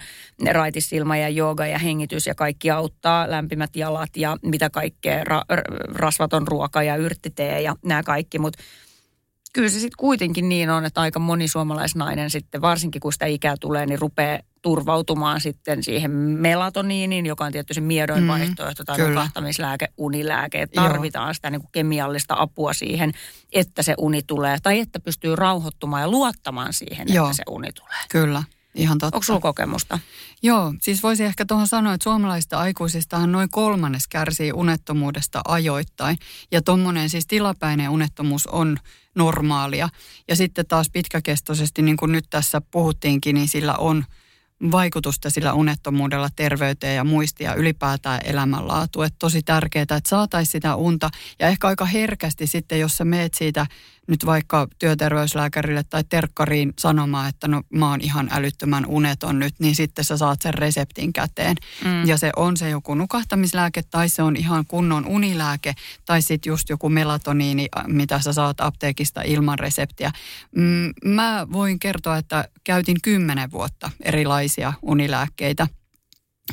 [0.50, 5.42] raitisilma ja jooga ja hengitys ja kaikki auttaa, lämpimät jalat ja mitä kaikkea, ra,
[5.94, 8.62] rasvaton ruoka ja yrttitee ja nämä kaikki, mutta
[9.54, 13.54] kyllä se sitten kuitenkin niin on, että aika moni suomalaisnainen sitten, varsinkin kun sitä ikää
[13.60, 19.88] tulee, niin rupeaa turvautumaan sitten siihen melatoniiniin, joka on tietysti miedoin mm, vaihtoehto tai nukahtamislääke,
[19.96, 20.66] unilääke.
[20.66, 21.34] Tarvitaan Joo.
[21.34, 23.12] sitä niin kuin kemiallista apua siihen,
[23.52, 27.26] että se uni tulee tai että pystyy rauhoittumaan ja luottamaan siihen, Joo.
[27.26, 27.98] että se uni tulee.
[28.10, 28.42] Kyllä.
[28.74, 29.16] Ihan totta.
[29.16, 29.98] Onko sulla kokemusta?
[30.42, 36.18] Joo, siis voisi ehkä tuohon sanoa, että suomalaisista aikuisistahan noin kolmannes kärsii unettomuudesta ajoittain.
[36.52, 38.76] Ja tuommoinen siis tilapäinen unettomuus on
[39.14, 39.88] normaalia.
[40.28, 44.04] Ja sitten taas pitkäkestoisesti, niin kuin nyt tässä puhuttiinkin, niin sillä on–
[44.70, 49.02] vaikutusta sillä unettomuudella terveyteen ja muistia ylipäätään elämänlaatu.
[49.02, 53.34] Että tosi tärkeää, että saataisiin sitä unta ja ehkä aika herkästi sitten, jos sä meet
[53.34, 53.66] siitä
[54.06, 59.74] nyt vaikka työterveyslääkärille tai terkkariin sanomaan, että no mä oon ihan älyttömän uneton nyt, niin
[59.74, 61.56] sitten sä saat sen reseptin käteen.
[61.84, 62.06] Mm.
[62.06, 65.74] Ja se on se joku nukahtamislääke tai se on ihan kunnon unilääke
[66.06, 70.10] tai sitten just joku melatoniini, mitä sä saat apteekista ilman reseptiä.
[70.56, 75.66] Mm, mä voin kertoa, että käytin kymmenen vuotta erilaisia unilääkkeitä–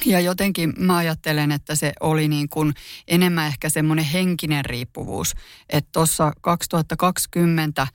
[0.06, 2.74] ja jotenkin mä ajattelen, että se oli niin kuin
[3.08, 5.34] enemmän ehkä semmoinen henkinen riippuvuus.
[5.70, 7.88] Että tuossa 2020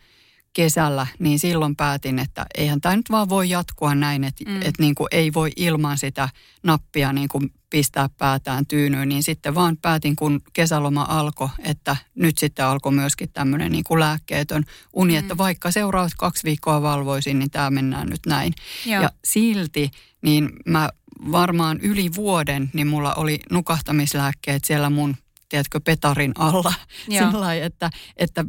[0.52, 4.56] kesällä, niin silloin päätin, että eihän tämä nyt vaan voi jatkua näin, että, mm.
[4.56, 6.28] että niin kuin ei voi ilman sitä
[6.62, 12.38] nappia niin kuin pistää päätään tyynyyn, niin sitten vaan päätin, kun kesäloma alkoi, että nyt
[12.38, 15.18] sitten alkoi myöskin tämmöinen niin kuin lääkkeetön uni, mm.
[15.18, 18.52] että vaikka seuraavat kaksi viikkoa valvoisin, niin tämä mennään nyt näin.
[18.86, 19.02] Joo.
[19.02, 19.90] Ja silti,
[20.22, 20.88] niin mä
[21.32, 25.16] varmaan yli vuoden, niin mulla oli nukahtamislääkkeet siellä mun
[25.48, 26.74] tiedätkö, petarin alla.
[27.04, 28.44] Sillä että, että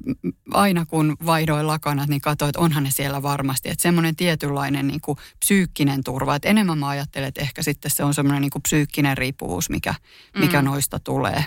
[0.54, 3.70] aina kun vaihdoin lakanat, niin katsoin, että onhan ne siellä varmasti.
[3.70, 6.36] Että semmoinen tietynlainen niin kuin psyykkinen turva.
[6.36, 9.96] Että enemmän mä ajattelen, että ehkä sitten se on semmoinen niin kuin psyykkinen riippuvuus, mikä,
[10.38, 10.66] mikä mm.
[10.66, 11.46] noista tulee.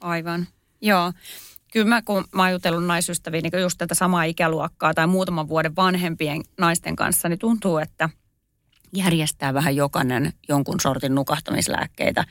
[0.00, 0.46] Aivan,
[0.82, 1.12] joo.
[1.72, 5.76] Kyllä mä, kun mä oon jutellut naisystäviä, niin just tätä samaa ikäluokkaa tai muutaman vuoden
[5.76, 8.10] vanhempien naisten kanssa, niin tuntuu, että
[8.92, 12.24] järjestää vähän jokainen jonkun sortin nukahtamislääkkeitä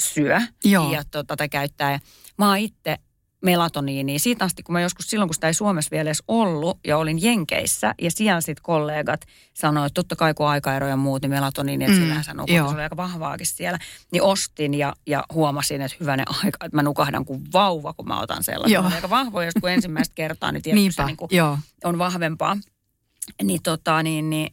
[0.00, 0.92] syö Joo.
[0.92, 2.00] ja tota, tai käyttää.
[2.38, 2.96] Mä oon itse
[3.42, 4.18] melatoniiniä.
[4.18, 7.22] Siitä asti, kun mä joskus silloin, kun sitä ei Suomessa vielä edes ollut ja olin
[7.22, 9.20] Jenkeissä ja siellä sitten kollegat
[9.54, 12.62] sanoivat, että totta kai kun aikaeroja muut, niin melatoniini, että mm, sillähän sä nukut, se
[12.62, 13.78] oli aika vahvaakin siellä.
[14.12, 18.20] Niin ostin ja, ja huomasin, että hyvänen aika, että mä nukahdan kuin vauva, kun mä
[18.20, 18.74] otan sellaisen.
[18.74, 18.90] Joo.
[18.94, 21.30] aika vahvoja, kun ensimmäistä kertaa, niin tietysti se niin kuin
[21.84, 22.56] on vahvempaa.
[23.42, 24.52] Niin tota, niin, niin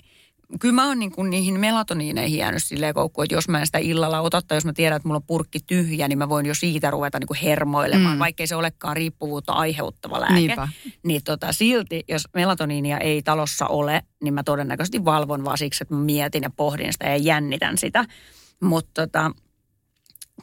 [0.60, 3.78] kyllä mä oon niin kuin niihin melatoniineihin jäänyt silleen koukkuun, että jos mä en sitä
[3.78, 6.56] illalla ota tai jos mä tiedän, että mulla on purkki tyhjä, niin mä voin jo
[6.56, 8.20] siitä ruveta niin kuin hermoilemaan, mm.
[8.20, 10.34] vaikkei se olekaan riippuvuutta aiheuttava lääke.
[10.34, 10.68] Niinpä.
[11.04, 15.94] Niin tota, silti, jos melatoniinia ei talossa ole, niin mä todennäköisesti valvon vaan siksi, että
[15.94, 18.06] mä mietin ja pohdin sitä ja jännitän sitä.
[18.62, 19.32] Mutta tota,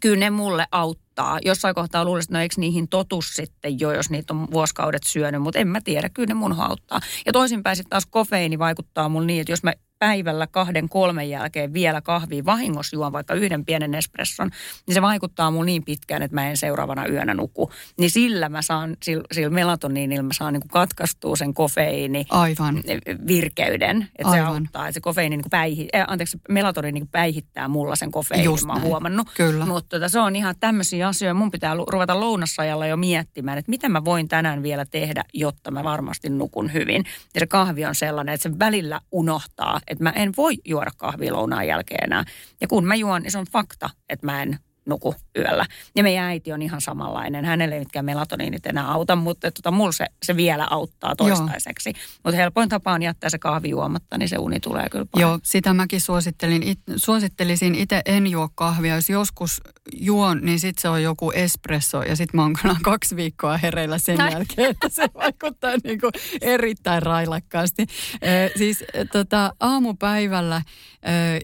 [0.01, 1.39] kyllä ne mulle auttaa.
[1.45, 5.43] Jossain kohtaa luulisin, että no eikö niihin totus sitten jo, jos niitä on vuosikaudet syönyt,
[5.43, 7.01] mutta en mä tiedä, kyllä ne mun auttaa.
[7.27, 11.73] Ja toisinpäin sitten taas kofeiini vaikuttaa mulle niin, että jos mä päivällä kahden kolmen jälkeen
[11.73, 14.51] vielä kahvia vahingossa juon vaikka yhden pienen espresson,
[14.87, 17.73] niin se vaikuttaa mulle niin pitkään, että mä en seuraavana yönä nuku.
[17.99, 22.83] Niin sillä mä saan, sillä, sillä melatoniinilla mä saan niin kuin katkaistua sen kofeiini Aivan.
[23.27, 24.09] virkeyden.
[24.19, 28.11] Että se auttaa, että se kofeiini niin päihi, äh, anteeksi, melatoniini niin päihittää mulla sen
[28.11, 29.29] kofeiinin, Just mä oon huomannut.
[29.37, 29.67] Kyllä.
[29.67, 31.35] Mutta tota, se on ihan tämmöisiä asioita.
[31.35, 35.85] Mun pitää ruveta lounasajalla jo miettimään, että mitä mä voin tänään vielä tehdä, jotta mä
[35.85, 37.05] varmasti nukun hyvin.
[37.35, 41.33] Ja se kahvi on sellainen, että se välillä unohtaa, että mä en voi juoda kahvia
[41.33, 42.25] lounaan jälkeen enää.
[42.61, 45.67] Ja kun mä juon, niin se on fakta, että mä en nuku yöllä.
[45.97, 47.45] Ja meidän äiti on ihan samanlainen.
[47.45, 51.93] Hänelle ei mitkään melatoniinit enää auta, mutta tota, mulla se, se vielä auttaa toistaiseksi.
[52.25, 55.31] Mutta helpoin tapa on jättää se kahvi juomatta, niin se uni tulee kyllä paljon.
[55.31, 56.63] Joo, sitä mäkin suosittelin.
[56.63, 58.95] It, suosittelisin itse en juo kahvia.
[58.95, 59.61] Jos joskus
[59.93, 64.17] juon, niin sitten se on joku espresso ja sitten mä oon kaksi viikkoa hereillä sen
[64.17, 64.33] Näin.
[64.33, 67.87] jälkeen, että se vaikuttaa niin kuin erittäin railakkaasti.
[68.23, 70.63] Eh, siis tota, aamupäivällä,
[71.03, 71.41] eh,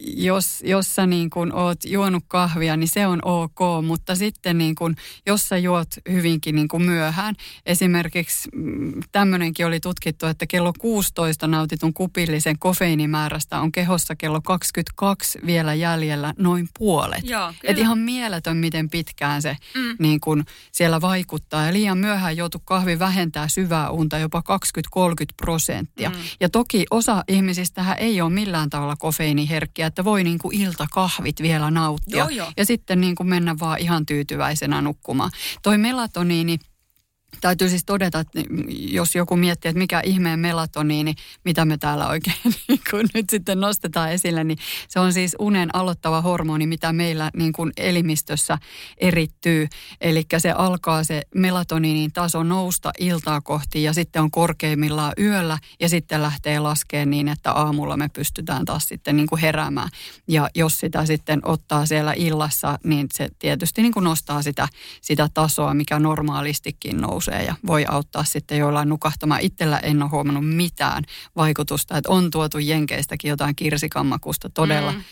[0.00, 4.74] jos, jos sä niin kuin oot juonut kahvia, niin se on ok, mutta sitten niin
[4.74, 7.34] kuin, jos sä juot hyvinkin niin kuin myöhään,
[7.66, 15.38] esimerkiksi mm, tämmöinenkin oli tutkittu, että kello 16 nautitun kupillisen kofeiinimäärästä on kehossa kello 22
[15.46, 17.24] vielä jäljellä noin puolet.
[17.24, 19.96] Joo, Et ihan mieletön, miten pitkään se mm.
[19.98, 21.66] niin kuin siellä vaikuttaa.
[21.66, 24.42] Ja liian myöhään joutu kahvi vähentää syvää unta jopa
[24.98, 25.00] 20-30
[25.36, 26.10] prosenttia.
[26.10, 26.16] Mm.
[26.40, 31.70] Ja toki osa ihmisistä ei ole millään tavalla kofeiiniherkkiä, että voi niin kuin iltakahvit vielä
[31.70, 32.18] nauttia.
[32.18, 32.52] Joo, joo.
[32.56, 35.30] Ja sitten niin kuin mennä vaan ihan tyytyväisenä nukkumaan.
[35.62, 36.58] Toi melatoniini,
[37.44, 42.36] täytyy siis todeta, että jos joku miettii, että mikä ihmeen melatoniini, mitä me täällä oikein
[42.68, 47.30] niin kun nyt sitten nostetaan esille, niin se on siis unen aloittava hormoni, mitä meillä
[47.36, 48.58] niin kuin elimistössä
[48.98, 49.68] erittyy.
[50.00, 55.88] Eli se alkaa se melatoniinin taso nousta iltaa kohti ja sitten on korkeimmillaan yöllä ja
[55.88, 59.88] sitten lähtee laskemaan niin, että aamulla me pystytään taas sitten niin kuin heräämään.
[60.28, 64.68] Ja jos sitä sitten ottaa siellä illassa, niin se tietysti niin kuin nostaa sitä,
[65.00, 69.40] sitä tasoa, mikä normaalistikin nousee nousee ja voi auttaa sitten joillain nukahtamaan.
[69.40, 71.04] Itsellä en ole huomannut mitään
[71.36, 75.02] vaikutusta, että on tuotu Jenkeistäkin jotain kirsikammakusta todella mm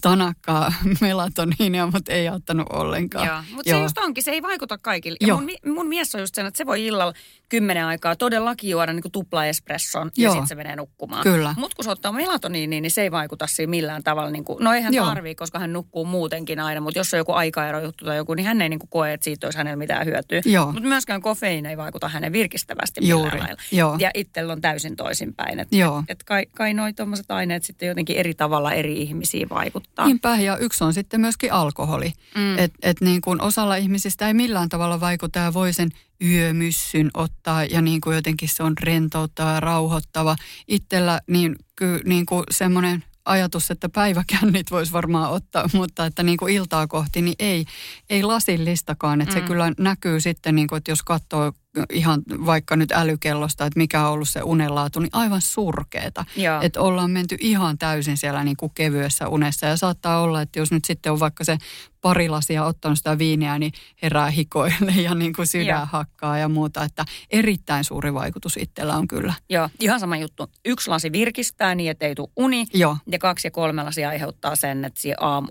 [0.00, 3.26] tanakkaa melatoniinia, mutta ei auttanut ollenkaan.
[3.26, 5.16] Joo, mutta se just onkin, se ei vaikuta kaikille.
[5.20, 7.12] Ja mun, mun mies on just sen, että se voi illalla
[7.48, 11.22] kymmenen aikaa todellakin juoda niin tupla espresson ja sitten se menee nukkumaan.
[11.22, 11.54] Kyllä.
[11.58, 14.30] Mutta kun se ottaa melatoniiniin, niin se ei vaikuta siinä millään tavalla.
[14.30, 15.06] Niin kuin, no eihän Joo.
[15.06, 18.62] tarvii, koska hän nukkuu muutenkin aina, mutta jos on joku aikaerojuttu tai joku, niin hän
[18.62, 20.40] ei niin kuin koe, että siitä olisi hänellä mitään hyötyä.
[20.66, 23.38] Mutta myöskään kofeiini ei vaikuta hänen virkistävästi millään Juuri.
[23.38, 23.62] lailla.
[23.72, 23.96] Joo.
[23.98, 25.60] Ja itsellä on täysin toisinpäin.
[25.60, 30.06] Että et, et kai, kai noi tuommoiset aineet sitten jotenkin eri tavalla eri ihmisiin vaikuttaa.
[30.06, 32.12] Niinpä, ja yksi on sitten myöskin alkoholi.
[32.34, 32.58] Mm.
[32.58, 35.90] Että et niin kuin osalla ihmisistä ei millään tavalla vaikuta ja voi sen
[36.24, 40.36] yömyssyn ottaa ja niin kuin jotenkin se on rentouttava ja rauhoittava.
[40.68, 46.36] Itsellä niin, ky, niin kuin semmoinen ajatus, että päiväkännit voisi varmaan ottaa, mutta että niin
[46.36, 47.64] kuin iltaa kohti, niin ei,
[48.10, 49.20] ei lasillistakaan.
[49.20, 49.40] Että mm.
[49.40, 51.52] se kyllä näkyy sitten, niin kuin, että jos katsoo
[51.92, 56.24] ihan vaikka nyt älykellosta, että mikä on ollut se unenlaatu, niin aivan surkeeta.
[56.62, 60.72] Että ollaan menty ihan täysin siellä niin kuin kevyessä unessa ja saattaa olla, että jos
[60.72, 61.58] nyt sitten on vaikka se
[62.00, 65.88] pari lasia ottanut sitä viiniä, niin herää hikoille ja niin kuin sydän Joo.
[65.92, 66.84] hakkaa ja muuta.
[66.84, 69.34] Että erittäin suuri vaikutus itsellä on kyllä.
[69.48, 70.50] Joo, ihan sama juttu.
[70.64, 72.66] Yksi lasi virkistää niin, että ei tule uni.
[72.74, 72.96] Joo.
[73.06, 75.48] Ja kaksi ja kolme lasia aiheuttaa sen, että aamu,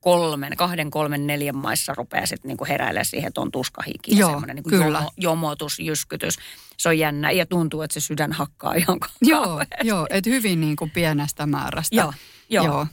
[0.00, 4.56] kolmen, kahden, kolmen, neljän maissa rupeaa sitten niinku heräilemään siihen, että on tuskahiki ja semmoinen
[4.56, 5.10] niinku jomo,
[5.40, 6.38] jomotus, jyskytys.
[6.76, 10.90] Se on jännä ja tuntuu, että se sydän hakkaa ihan Joo, joo että hyvin niinku
[10.94, 11.96] pienestä määrästä.
[11.96, 12.12] Joo,
[12.48, 12.64] joo.
[12.64, 12.86] joo.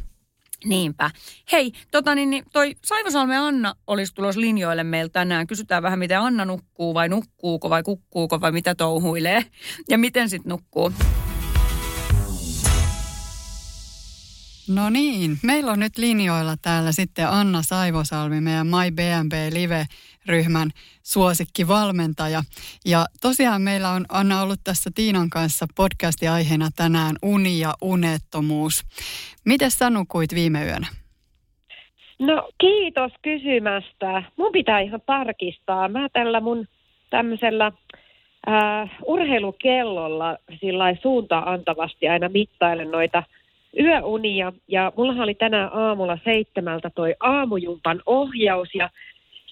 [0.66, 1.12] Niinpä.
[1.52, 5.48] Hei, tota niin, niin toi Saivosalme Anna olisi tulos linjoille meiltä tänään.
[5.48, 9.44] Kysytään vähän, miten Anna nukkuu vai nukkuuko vai kukkuuko vai mitä touhuilee
[9.90, 10.92] ja miten sitten nukkuu.
[14.68, 19.34] No niin, meillä on nyt linjoilla täällä sitten Anna Saivosalmi, meidän My BNB
[20.28, 20.70] Live-ryhmän
[21.04, 22.42] suosikkivalmentaja.
[22.86, 28.84] Ja tosiaan meillä on Anna ollut tässä Tiinan kanssa podcasti aiheena tänään uni ja unettomuus.
[29.46, 30.88] Miten sä nukuit viime yönä?
[32.20, 34.24] No kiitos kysymästä.
[34.38, 35.90] Mun pitää ihan tarkistaa.
[35.90, 36.68] Mä tällä mun
[37.10, 37.72] tämmöisellä
[38.48, 43.24] äh, urheilukellolla sillä suuntaa antavasti aina mittailen noita–
[43.80, 48.90] yöunia ja mullahan oli tänään aamulla seitsemältä toi aamujumpan ohjaus ja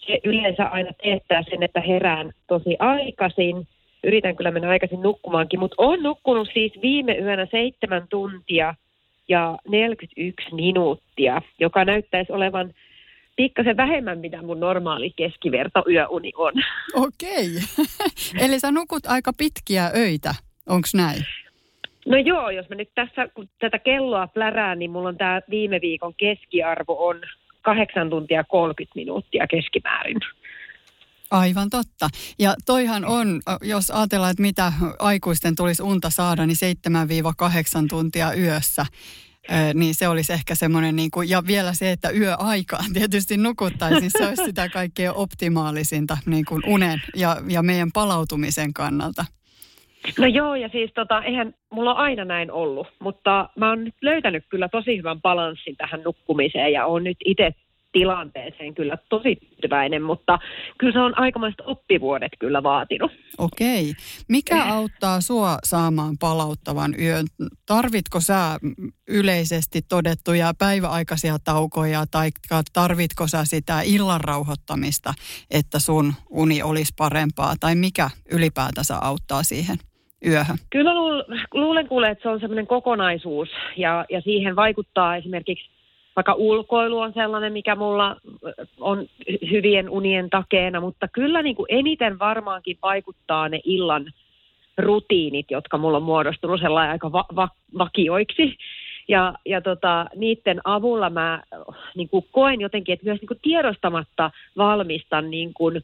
[0.07, 3.67] se yleensä aina teettää sen, että herään tosi aikaisin.
[4.03, 8.75] Yritän kyllä mennä aikaisin nukkumaankin, mutta on nukkunut siis viime yönä seitsemän tuntia
[9.27, 12.73] ja 41 minuuttia, joka näyttäisi olevan
[13.35, 16.53] pikkasen vähemmän, mitä mun normaali keskiverto yöuni on.
[16.93, 17.47] Okei.
[18.45, 20.35] Eli sä nukut aika pitkiä öitä,
[20.67, 21.23] onko näin?
[22.05, 25.81] No joo, jos mä nyt tässä, kun tätä kelloa plärään, niin mulla on tämä viime
[25.81, 27.21] viikon keskiarvo on
[27.65, 30.17] 8 tuntia 30 minuuttia keskimäärin.
[31.32, 32.10] Aivan totta.
[32.39, 36.58] Ja toihan on, jos ajatellaan, että mitä aikuisten tulisi unta saada, niin
[37.84, 38.86] 7-8 tuntia yössä.
[39.73, 44.28] Niin se olisi ehkä semmoinen, niin kuin, ja vielä se, että yöaikaan tietysti nukuttaisiin, se
[44.28, 49.25] olisi sitä kaikkein optimaalisinta niin kuin unen ja, ja meidän palautumisen kannalta.
[50.19, 53.95] No joo, ja siis tota, eihän mulla on aina näin ollut, mutta mä oon nyt
[54.01, 57.51] löytänyt kyllä tosi hyvän balanssin tähän nukkumiseen ja oon nyt itse
[57.95, 60.39] tilanteeseen kyllä tosi tyytyväinen, mutta
[60.77, 63.11] kyllä se on aikamoiset oppivuodet kyllä vaatinut.
[63.37, 63.93] Okei.
[64.29, 67.25] Mikä auttaa sua saamaan palauttavan yön?
[67.65, 68.57] Tarvitko sä
[69.07, 72.29] yleisesti todettuja päiväaikaisia taukoja tai
[72.73, 75.13] tarvitko sä sitä illan rauhoittamista,
[75.51, 79.77] että sun uni olisi parempaa tai mikä ylipäätänsä auttaa siihen?
[80.25, 80.57] Yöhön?
[80.69, 80.91] Kyllä
[81.53, 85.69] luulen kuule, että se on semmoinen kokonaisuus ja, ja siihen vaikuttaa esimerkiksi
[86.15, 88.15] vaikka ulkoilu on sellainen, mikä mulla
[88.79, 89.05] on
[89.51, 94.05] hyvien unien takeena, mutta kyllä niin kuin eniten varmaankin vaikuttaa ne illan
[94.77, 98.57] rutiinit, jotka mulla on muodostunut sellainen aika va- va- vakioiksi.
[99.07, 101.43] Ja, ja tota, niiden avulla mä
[101.95, 105.83] niin kuin koen jotenkin, että myös niin kuin tiedostamatta valmistan niin kuin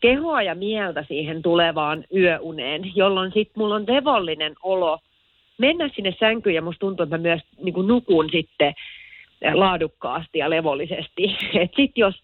[0.00, 4.98] kehoa ja mieltä siihen tulevaan yöuneen, jolloin sitten mulla on devollinen olo
[5.58, 8.74] mennä sinne sänkyyn ja musta tuntuu, että mä myös niin kuin nukun sitten
[9.54, 11.36] laadukkaasti ja levollisesti.
[11.76, 12.22] Sitten jos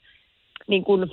[0.66, 1.10] niin kun,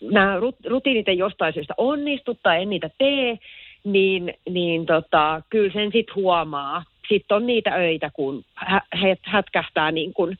[0.00, 3.38] nämä rutiinit ei jostain syystä onnistu tai en niitä tee,
[3.84, 6.84] niin, niin tota, kyllä sen sitten huomaa.
[7.08, 8.80] Sitten on niitä öitä, kun hä,
[9.22, 10.36] hätkähtää niin kun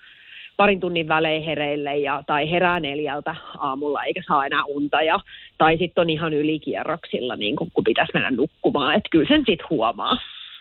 [0.60, 5.02] parin tunnin välein hereille ja, tai herää neljältä aamulla eikä saa enää unta.
[5.02, 5.20] Ja,
[5.58, 8.94] tai sitten on ihan ylikierroksilla, niin kun, kun pitäisi mennä nukkumaan.
[8.94, 10.18] Että kyllä sen sitten huomaa.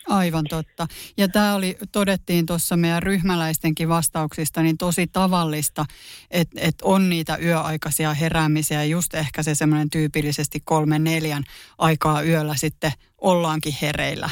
[0.10, 0.88] Aivan totta.
[1.18, 5.86] Ja tämä oli, todettiin tuossa meidän ryhmäläistenkin vastauksista, niin tosi tavallista,
[6.32, 8.84] että et on niitä yöaikaisia heräämisiä.
[8.84, 11.44] Just ehkä se semmoinen tyypillisesti kolmen neljän
[11.78, 14.30] aikaa yöllä sitten ollaankin hereillä.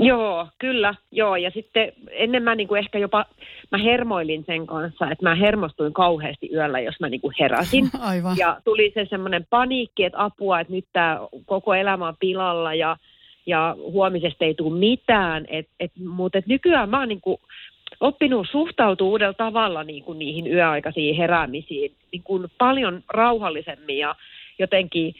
[0.00, 1.36] Joo, kyllä, joo.
[1.36, 3.24] Ja sitten ennen mä niinku ehkä jopa,
[3.70, 7.90] mä hermoilin sen kanssa, että mä hermostuin kauheasti yöllä, jos mä niinku heräsin.
[8.00, 8.36] Aivan.
[8.38, 12.96] Ja tuli se semmoinen paniikki, että apua, että nyt tämä koko elämä on pilalla ja
[13.46, 15.44] ja huomisesta ei tule mitään.
[15.48, 17.40] Et, et, mutta et nykyään mä oon niin kuin
[18.00, 24.14] oppinut suhtautua uudella tavalla niin kuin niihin yöaikaisiin heräämisiin niin kuin paljon rauhallisemmin ja
[24.58, 25.14] jotenkin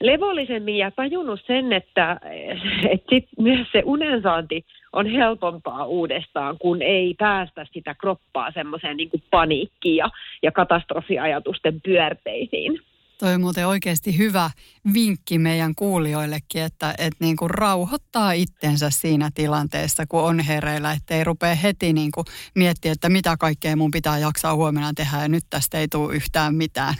[0.00, 2.20] levollisemmin ja tajunnut sen, että,
[2.92, 9.10] että sit myös se unensaanti on helpompaa uudestaan, kun ei päästä sitä kroppaa semmoiseen niin
[9.30, 10.10] paniikkiin ja,
[10.42, 12.80] ja katastrofiajatusten pyörteisiin.
[13.18, 14.50] Toi on muuten oikeasti hyvä
[14.94, 21.24] vinkki meidän kuulijoillekin, että, että niin kuin rauhoittaa itsensä siinä tilanteessa, kun on hereillä, ettei
[21.24, 25.44] rupea heti niin kuin miettiä, että mitä kaikkea mun pitää jaksaa huomenna tehdä ja nyt
[25.50, 26.94] tästä ei tule yhtään mitään.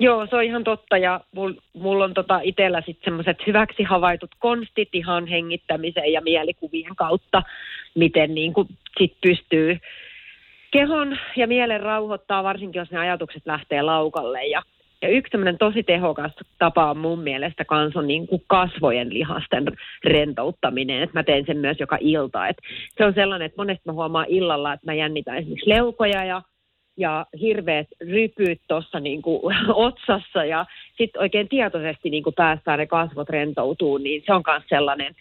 [0.00, 4.30] Joo, se on ihan totta ja mulla mul on tota itsellä sitten semmoiset hyväksi havaitut
[4.38, 7.42] konstit ihan hengittämisen ja mielikuvien kautta,
[7.94, 9.78] miten niin kuin sit pystyy
[10.70, 14.46] kehon ja mielen rauhoittaa, varsinkin jos ne ajatukset lähtee laukalle.
[14.46, 14.62] Ja,
[15.02, 19.66] ja yksi semmoinen tosi tehokas tapa on mun mielestä kans on niin kuin kasvojen lihasten
[20.04, 21.02] rentouttaminen.
[21.02, 22.48] Et mä teen sen myös joka ilta.
[22.48, 22.56] Et
[22.98, 26.42] se on sellainen, että monesti mä huomaan illalla, että mä jännitän esimerkiksi leukoja ja
[26.98, 29.22] ja hirveät rypyt tuossa niin
[29.88, 30.66] otsassa ja
[30.98, 35.14] sitten oikein tietoisesti niin päästään ne kasvot rentoutuu, niin se on myös sellainen,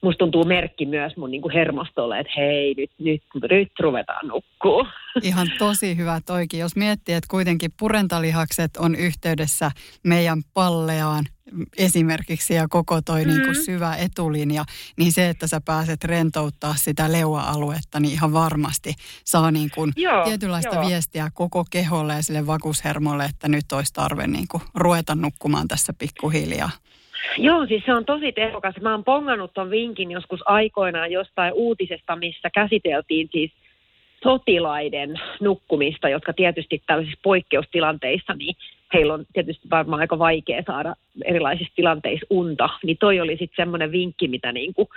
[0.00, 4.86] musta tuntuu merkki myös mun niin hermostolle, että hei, nyt, nyt, nyt ruvetaan nukkuu.
[5.22, 6.60] Ihan tosi hyvä toikin.
[6.60, 9.70] Jos miettii, että kuitenkin purentalihakset on yhteydessä
[10.04, 11.24] meidän palleaan
[11.78, 13.30] esimerkiksi ja koko toi mm.
[13.30, 14.64] niin kuin syvä etulinja,
[14.98, 18.94] niin se, että sä pääset rentouttaa sitä leua-aluetta, niin ihan varmasti
[19.24, 20.88] saa niin kuin joo, tietynlaista joo.
[20.88, 25.92] viestiä koko keholle ja sille vakushermolle, että nyt olisi tarve niin kuin ruveta nukkumaan tässä
[25.98, 26.70] pikkuhiljaa.
[27.38, 28.74] Joo, siis se on tosi tehokas.
[28.80, 33.52] Mä oon pongannut ton vinkin joskus aikoinaan jostain uutisesta, missä käsiteltiin siis
[34.22, 38.56] sotilaiden nukkumista, jotka tietysti tällaisissa poikkeustilanteissa, niin
[38.94, 42.68] heillä on tietysti varmaan aika vaikea saada erilaisissa tilanteissa unta.
[42.84, 44.88] Niin toi oli sitten semmoinen vinkki, mitä niinku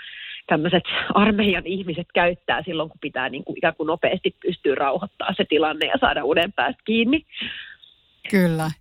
[0.47, 0.83] tämmöiset
[1.13, 5.97] armeijan ihmiset käyttää silloin, kun pitää niinku ikään kuin nopeasti pystyä rauhoittamaan se tilanne ja
[6.01, 7.25] saada uuden päästä kiinni.
[8.30, 8.71] Kyllä,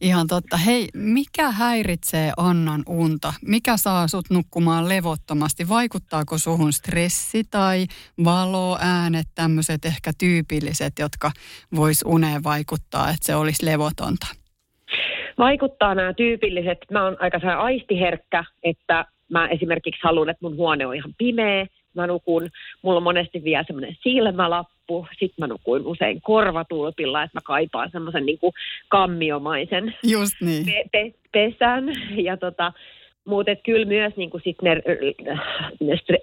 [0.00, 0.56] ihan totta.
[0.56, 3.32] Hei, mikä häiritsee Annan unta?
[3.46, 5.68] Mikä saa sut nukkumaan levottomasti?
[5.68, 7.86] Vaikuttaako suhun stressi tai
[8.24, 11.30] valo, äänet, tämmöiset ehkä tyypilliset, jotka
[11.76, 14.26] vois uneen vaikuttaa, että se olisi levotonta?
[15.38, 16.78] Vaikuttaa nämä tyypilliset.
[16.90, 22.06] Mä oon aika aistiherkkä, että mä esimerkiksi haluan, että mun huone on ihan pimeä mä
[22.06, 22.48] nukun,
[22.82, 24.77] mulla on monesti vielä semmoinen silmälappu,
[25.18, 28.38] sit mä nukuin usein korvatulpilla, että mä kaipaan semmoisen niin
[28.88, 30.66] kammiomaisen Just niin.
[30.66, 31.84] pe- pe- pesän.
[32.16, 32.72] Ja tota,
[33.28, 34.82] mutta kyllä myös niin kuin sit ne,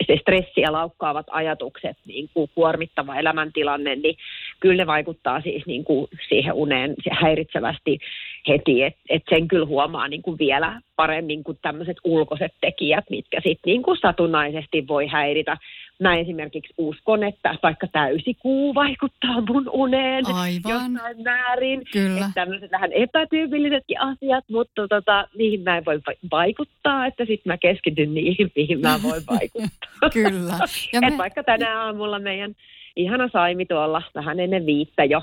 [0.08, 4.18] ne stressiä laukkaavat ajatukset, niin kuin kuormittava elämäntilanne, niin
[4.60, 8.00] kyllä ne vaikuttaa siis niin kuin siihen uneen häiritsevästi
[8.48, 8.84] heti.
[8.84, 13.72] Että et sen kyllä huomaa niin kuin vielä paremmin kuin tämmöiset ulkoiset tekijät, mitkä sitten
[13.72, 15.58] niin kuin satunnaisesti voi häiritä
[16.00, 20.62] mä esimerkiksi uskon, että vaikka täysikuu vaikuttaa mun uneen Aivan.
[20.70, 21.82] jossain määrin.
[21.94, 22.18] Kyllä.
[22.18, 26.00] Että tämmöiset vähän epätyypillisetkin asiat, mutta tota, niihin mä en voi
[26.32, 30.10] vaikuttaa, että sitten mä keskityn niihin, mihin mä voin vaikuttaa.
[30.14, 30.54] Kyllä.
[30.94, 31.08] Ja me...
[31.08, 32.56] Et vaikka tänä aamulla meidän
[32.96, 35.22] ihana Saimi tuolla vähän ennen viittä jo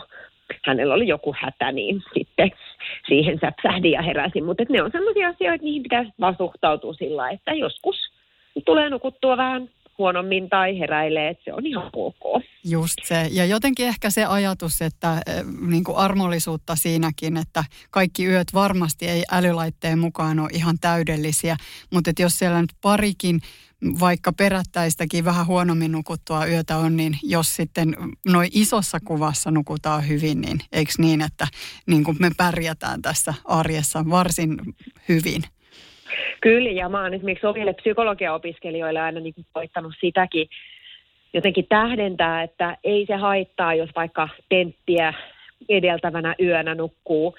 [0.65, 2.51] hänellä oli joku hätä, niin sitten
[3.09, 4.45] siihen säpsähdin ja heräsin.
[4.45, 7.97] Mutta ne on sellaisia asioita, niihin pitäisi vaan suhtautua sillä, että joskus
[8.65, 9.69] tulee nukuttua vähän
[9.99, 12.43] huonommin tai heräilee, että se on ihan ok.
[12.65, 13.29] Just se.
[13.31, 19.09] Ja jotenkin ehkä se ajatus, että eh, niin kuin armollisuutta siinäkin, että kaikki yöt varmasti
[19.09, 21.57] ei älylaitteen mukaan ole ihan täydellisiä,
[21.93, 23.41] mutta että jos siellä nyt parikin
[24.01, 27.97] vaikka perättäistäkin vähän huonommin nukuttua yötä on, niin jos sitten
[28.29, 31.47] noin isossa kuvassa nukutaan hyvin, niin eikö niin, että
[31.87, 34.59] niin kuin me pärjätään tässä arjessa varsin
[35.09, 35.43] hyvin?
[36.43, 40.49] Kyllä, ja mä oon esimerkiksi omille psykologiaopiskelijoille aina niin kuin koittanut sitäkin
[41.33, 45.15] jotenkin tähdentää, että ei se haittaa, jos vaikka tenttiä
[45.69, 47.37] edeltävänä yönä nukkuu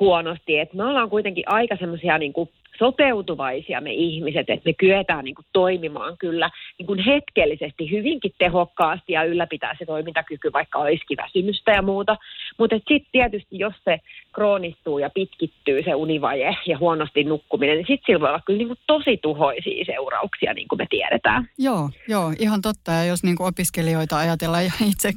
[0.00, 0.58] huonosti.
[0.58, 2.32] Et me ollaan kuitenkin aika semmoisia niin
[2.80, 9.12] sopeutuvaisia me ihmiset, että me kyetään niin kuin toimimaan kyllä niin kuin hetkellisesti hyvinkin tehokkaasti
[9.12, 12.16] ja ylläpitää se toimintakyky, vaikka olisikin väsymystä ja muuta.
[12.58, 13.98] Mutta sitten tietysti, jos se
[14.32, 18.68] kroonistuu ja pitkittyy se univaje ja huonosti nukkuminen, niin sitten sillä voi olla kyllä niin
[18.68, 21.48] kuin tosi tuhoisia seurauksia, niin kuin me tiedetään.
[21.58, 22.92] Joo, joo, ihan totta.
[22.92, 25.10] Ja jos niin kuin opiskelijoita ajatellaan ja itse,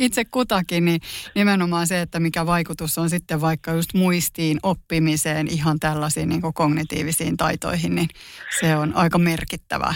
[0.00, 1.00] itse kutakin, niin
[1.34, 6.54] nimenomaan se, että mikä vaikutus on sitten vaikka just muistiin, oppimiseen, ihan tällaisiin niin kuin
[6.54, 8.08] kognitiivisiin kognitiivisiin taitoihin, niin
[8.60, 9.94] se on aika merkittävää.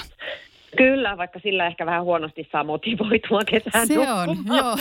[0.76, 4.76] Kyllä, vaikka sillä ehkä vähän huonosti saa motivoitua ketään Se on, joo.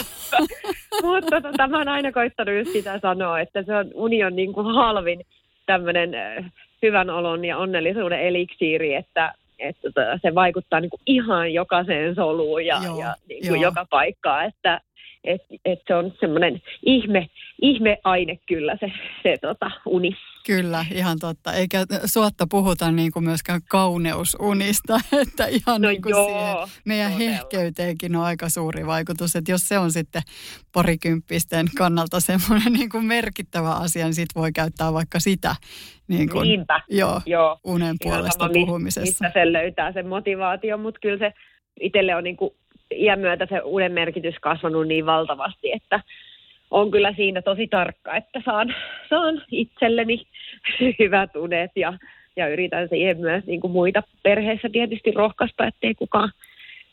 [1.03, 5.21] Mutta tota, mä oon aina koittanut sitä sanoa, että se on union niin kuin halvin
[5.65, 6.11] tämmöinen
[6.81, 12.65] hyvän olon ja onnellisuuden eliksiiri, että, että tota, se vaikuttaa niin kuin ihan jokaiseen soluun
[12.65, 14.81] ja, joo, ja niin kuin joka paikkaan, että
[15.24, 17.30] että et se on semmoinen ihme,
[17.61, 18.91] ihme aine kyllä se,
[19.24, 20.11] se tota, uni.
[20.45, 21.53] Kyllä, ihan totta.
[21.53, 27.11] Eikä suotta puhuta niin kuin myöskään kauneusunista, että ihan no niin kuin joo, siihen meidän
[27.11, 27.32] todella.
[27.32, 29.36] hehkeyteenkin on aika suuri vaikutus.
[29.36, 30.21] Että jos se on sitten
[30.74, 35.55] parikymppisten kannalta semmoinen niin kuin merkittävä asia, niin sitten voi käyttää vaikka sitä
[36.07, 36.82] niin kuin, Niinpä.
[36.89, 37.59] Joo, joo.
[37.63, 39.26] unen puolesta sama, puhumisessa.
[39.26, 41.34] Mistä se löytää sen motivaation, mutta kyllä se
[41.80, 42.51] itselle on niin kuin
[42.95, 45.99] iän myötä se uuden merkitys kasvanut niin valtavasti, että
[46.71, 48.75] on kyllä siinä tosi tarkka, että saan,
[49.09, 50.27] saan itselleni
[50.99, 51.93] hyvät unet ja,
[52.35, 56.31] ja yritän siihen myös niin kuin muita perheessä tietysti rohkaista, ettei kukaan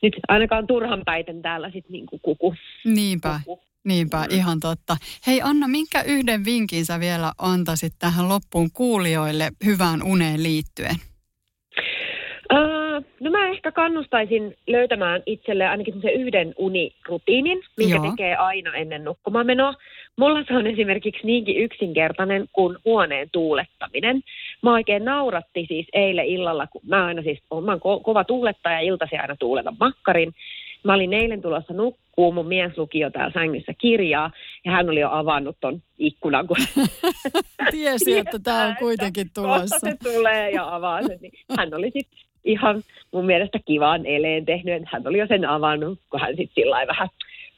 [0.02, 2.54] nyt ainakaan turhan päiten täällä sitten niin kuin kuku.
[2.84, 3.40] Niinpä.
[3.44, 3.62] Kuku.
[3.84, 4.36] Niinpä, mm.
[4.36, 4.96] ihan totta.
[5.26, 10.96] Hei Anna, minkä yhden vinkin sä vielä antaisit tähän loppuun kuulijoille hyvään uneen liittyen?
[13.20, 18.10] No mä ehkä kannustaisin löytämään itselle ainakin sen yhden unirutiinin, minkä Joo.
[18.10, 19.74] tekee aina ennen nukkumaanmenoa.
[20.16, 24.20] Mulla se on esimerkiksi niinkin yksinkertainen kuin huoneen tuulettaminen.
[24.62, 28.74] Mä oikein nauratti siis eilen illalla, kun mä aina siis, mä oon ko- kova tuulettaja
[28.74, 30.32] ja iltasi aina tuuletan makkarin.
[30.84, 34.30] Mä olin eilen tulossa nukkuun, mun mies luki jo täällä sängyssä kirjaa
[34.64, 36.46] ja hän oli jo avannut ton ikkunan.
[36.46, 36.56] Kun...
[37.70, 39.78] Tiesi, että tämä on kuitenkin tulossa.
[39.78, 41.18] se tulee ja avaa sen.
[41.20, 42.82] Niin hän oli sitten ihan
[43.12, 47.08] mun mielestä kivaan eleen tehnyt, hän oli jo sen avannut, kun hän sitten sillä vähän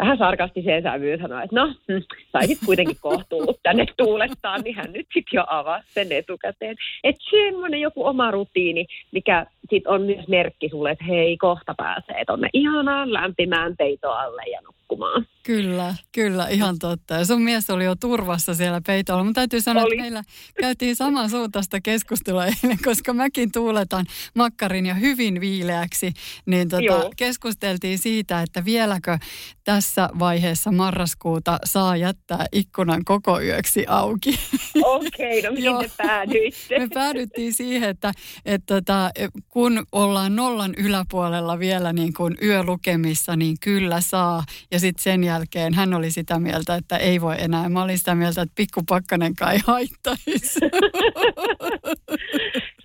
[0.03, 5.07] vähän sarkastiseen sävyyn sanoi, että no, hm, saisit kuitenkin kohtuullut tänne tuulettaa, niin hän nyt
[5.15, 6.77] sitten jo avasi sen etukäteen.
[7.05, 12.25] Että semmoinen joku oma rutiini, mikä sitten on myös merkki sulle, että hei, kohta pääsee
[12.27, 15.27] tuonne ihanaan lämpimään peitoalle ja nukkumaan.
[15.43, 17.15] Kyllä, kyllä, ihan totta.
[17.15, 19.25] Ja sun mies oli jo turvassa siellä peitolla.
[19.25, 19.95] Mutta täytyy sanoa, oli.
[19.95, 20.23] että meillä
[20.61, 26.13] käytiin samansuuntaista keskustelua eilen, koska mäkin tuuletan makkarin ja hyvin viileäksi.
[26.47, 29.19] Niin tota, keskusteltiin siitä, että vieläkö
[29.65, 34.39] tässä vaiheessa marraskuuta saa jättää ikkunan koko yöksi auki.
[34.83, 36.79] Okei, okay, no mihin te päädyitte?
[36.79, 38.13] Me päädyttiin siihen, että,
[38.45, 39.11] että tota,
[39.49, 44.45] kun ollaan nollan yläpuolella vielä niin kuin yölukemissa, niin kyllä saa.
[44.71, 47.69] Ja sitten sen jälkeen hän oli sitä mieltä, että ei voi enää.
[47.69, 50.61] Mä olin sitä mieltä, että pikkupakkanen kai haittaisi.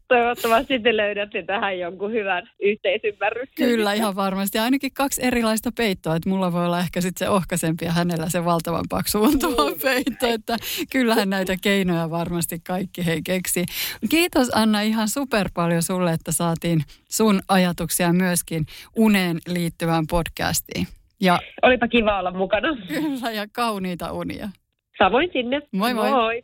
[0.08, 3.68] Toivottavasti te löydätte tähän jonkun hyvän yhteisymmärryksen.
[3.68, 4.60] Kyllä, ihan varmasti.
[4.60, 6.16] Ainakin kaksi erilaista peittoa.
[6.16, 9.80] Että mulla voi olla ehkä sitten se ohkaisempi ja hänellä se valtavan paksu untuva mm.
[9.82, 10.28] peitto.
[10.28, 10.58] Että
[10.92, 13.66] kyllähän näitä keinoja varmasti kaikki hei keksi.
[14.10, 16.80] Kiitos Anna ihan super paljon sulle, että saatiin
[17.10, 20.88] sun ajatuksia myöskin uneen liittyvään podcastiin.
[21.22, 22.68] Ja, Olipa kiva olla mukana.
[22.88, 24.50] Kyllä, ja kauniita unia.
[24.98, 25.62] Samoin sinne.
[25.72, 26.12] Moi moi.
[26.12, 26.44] moi.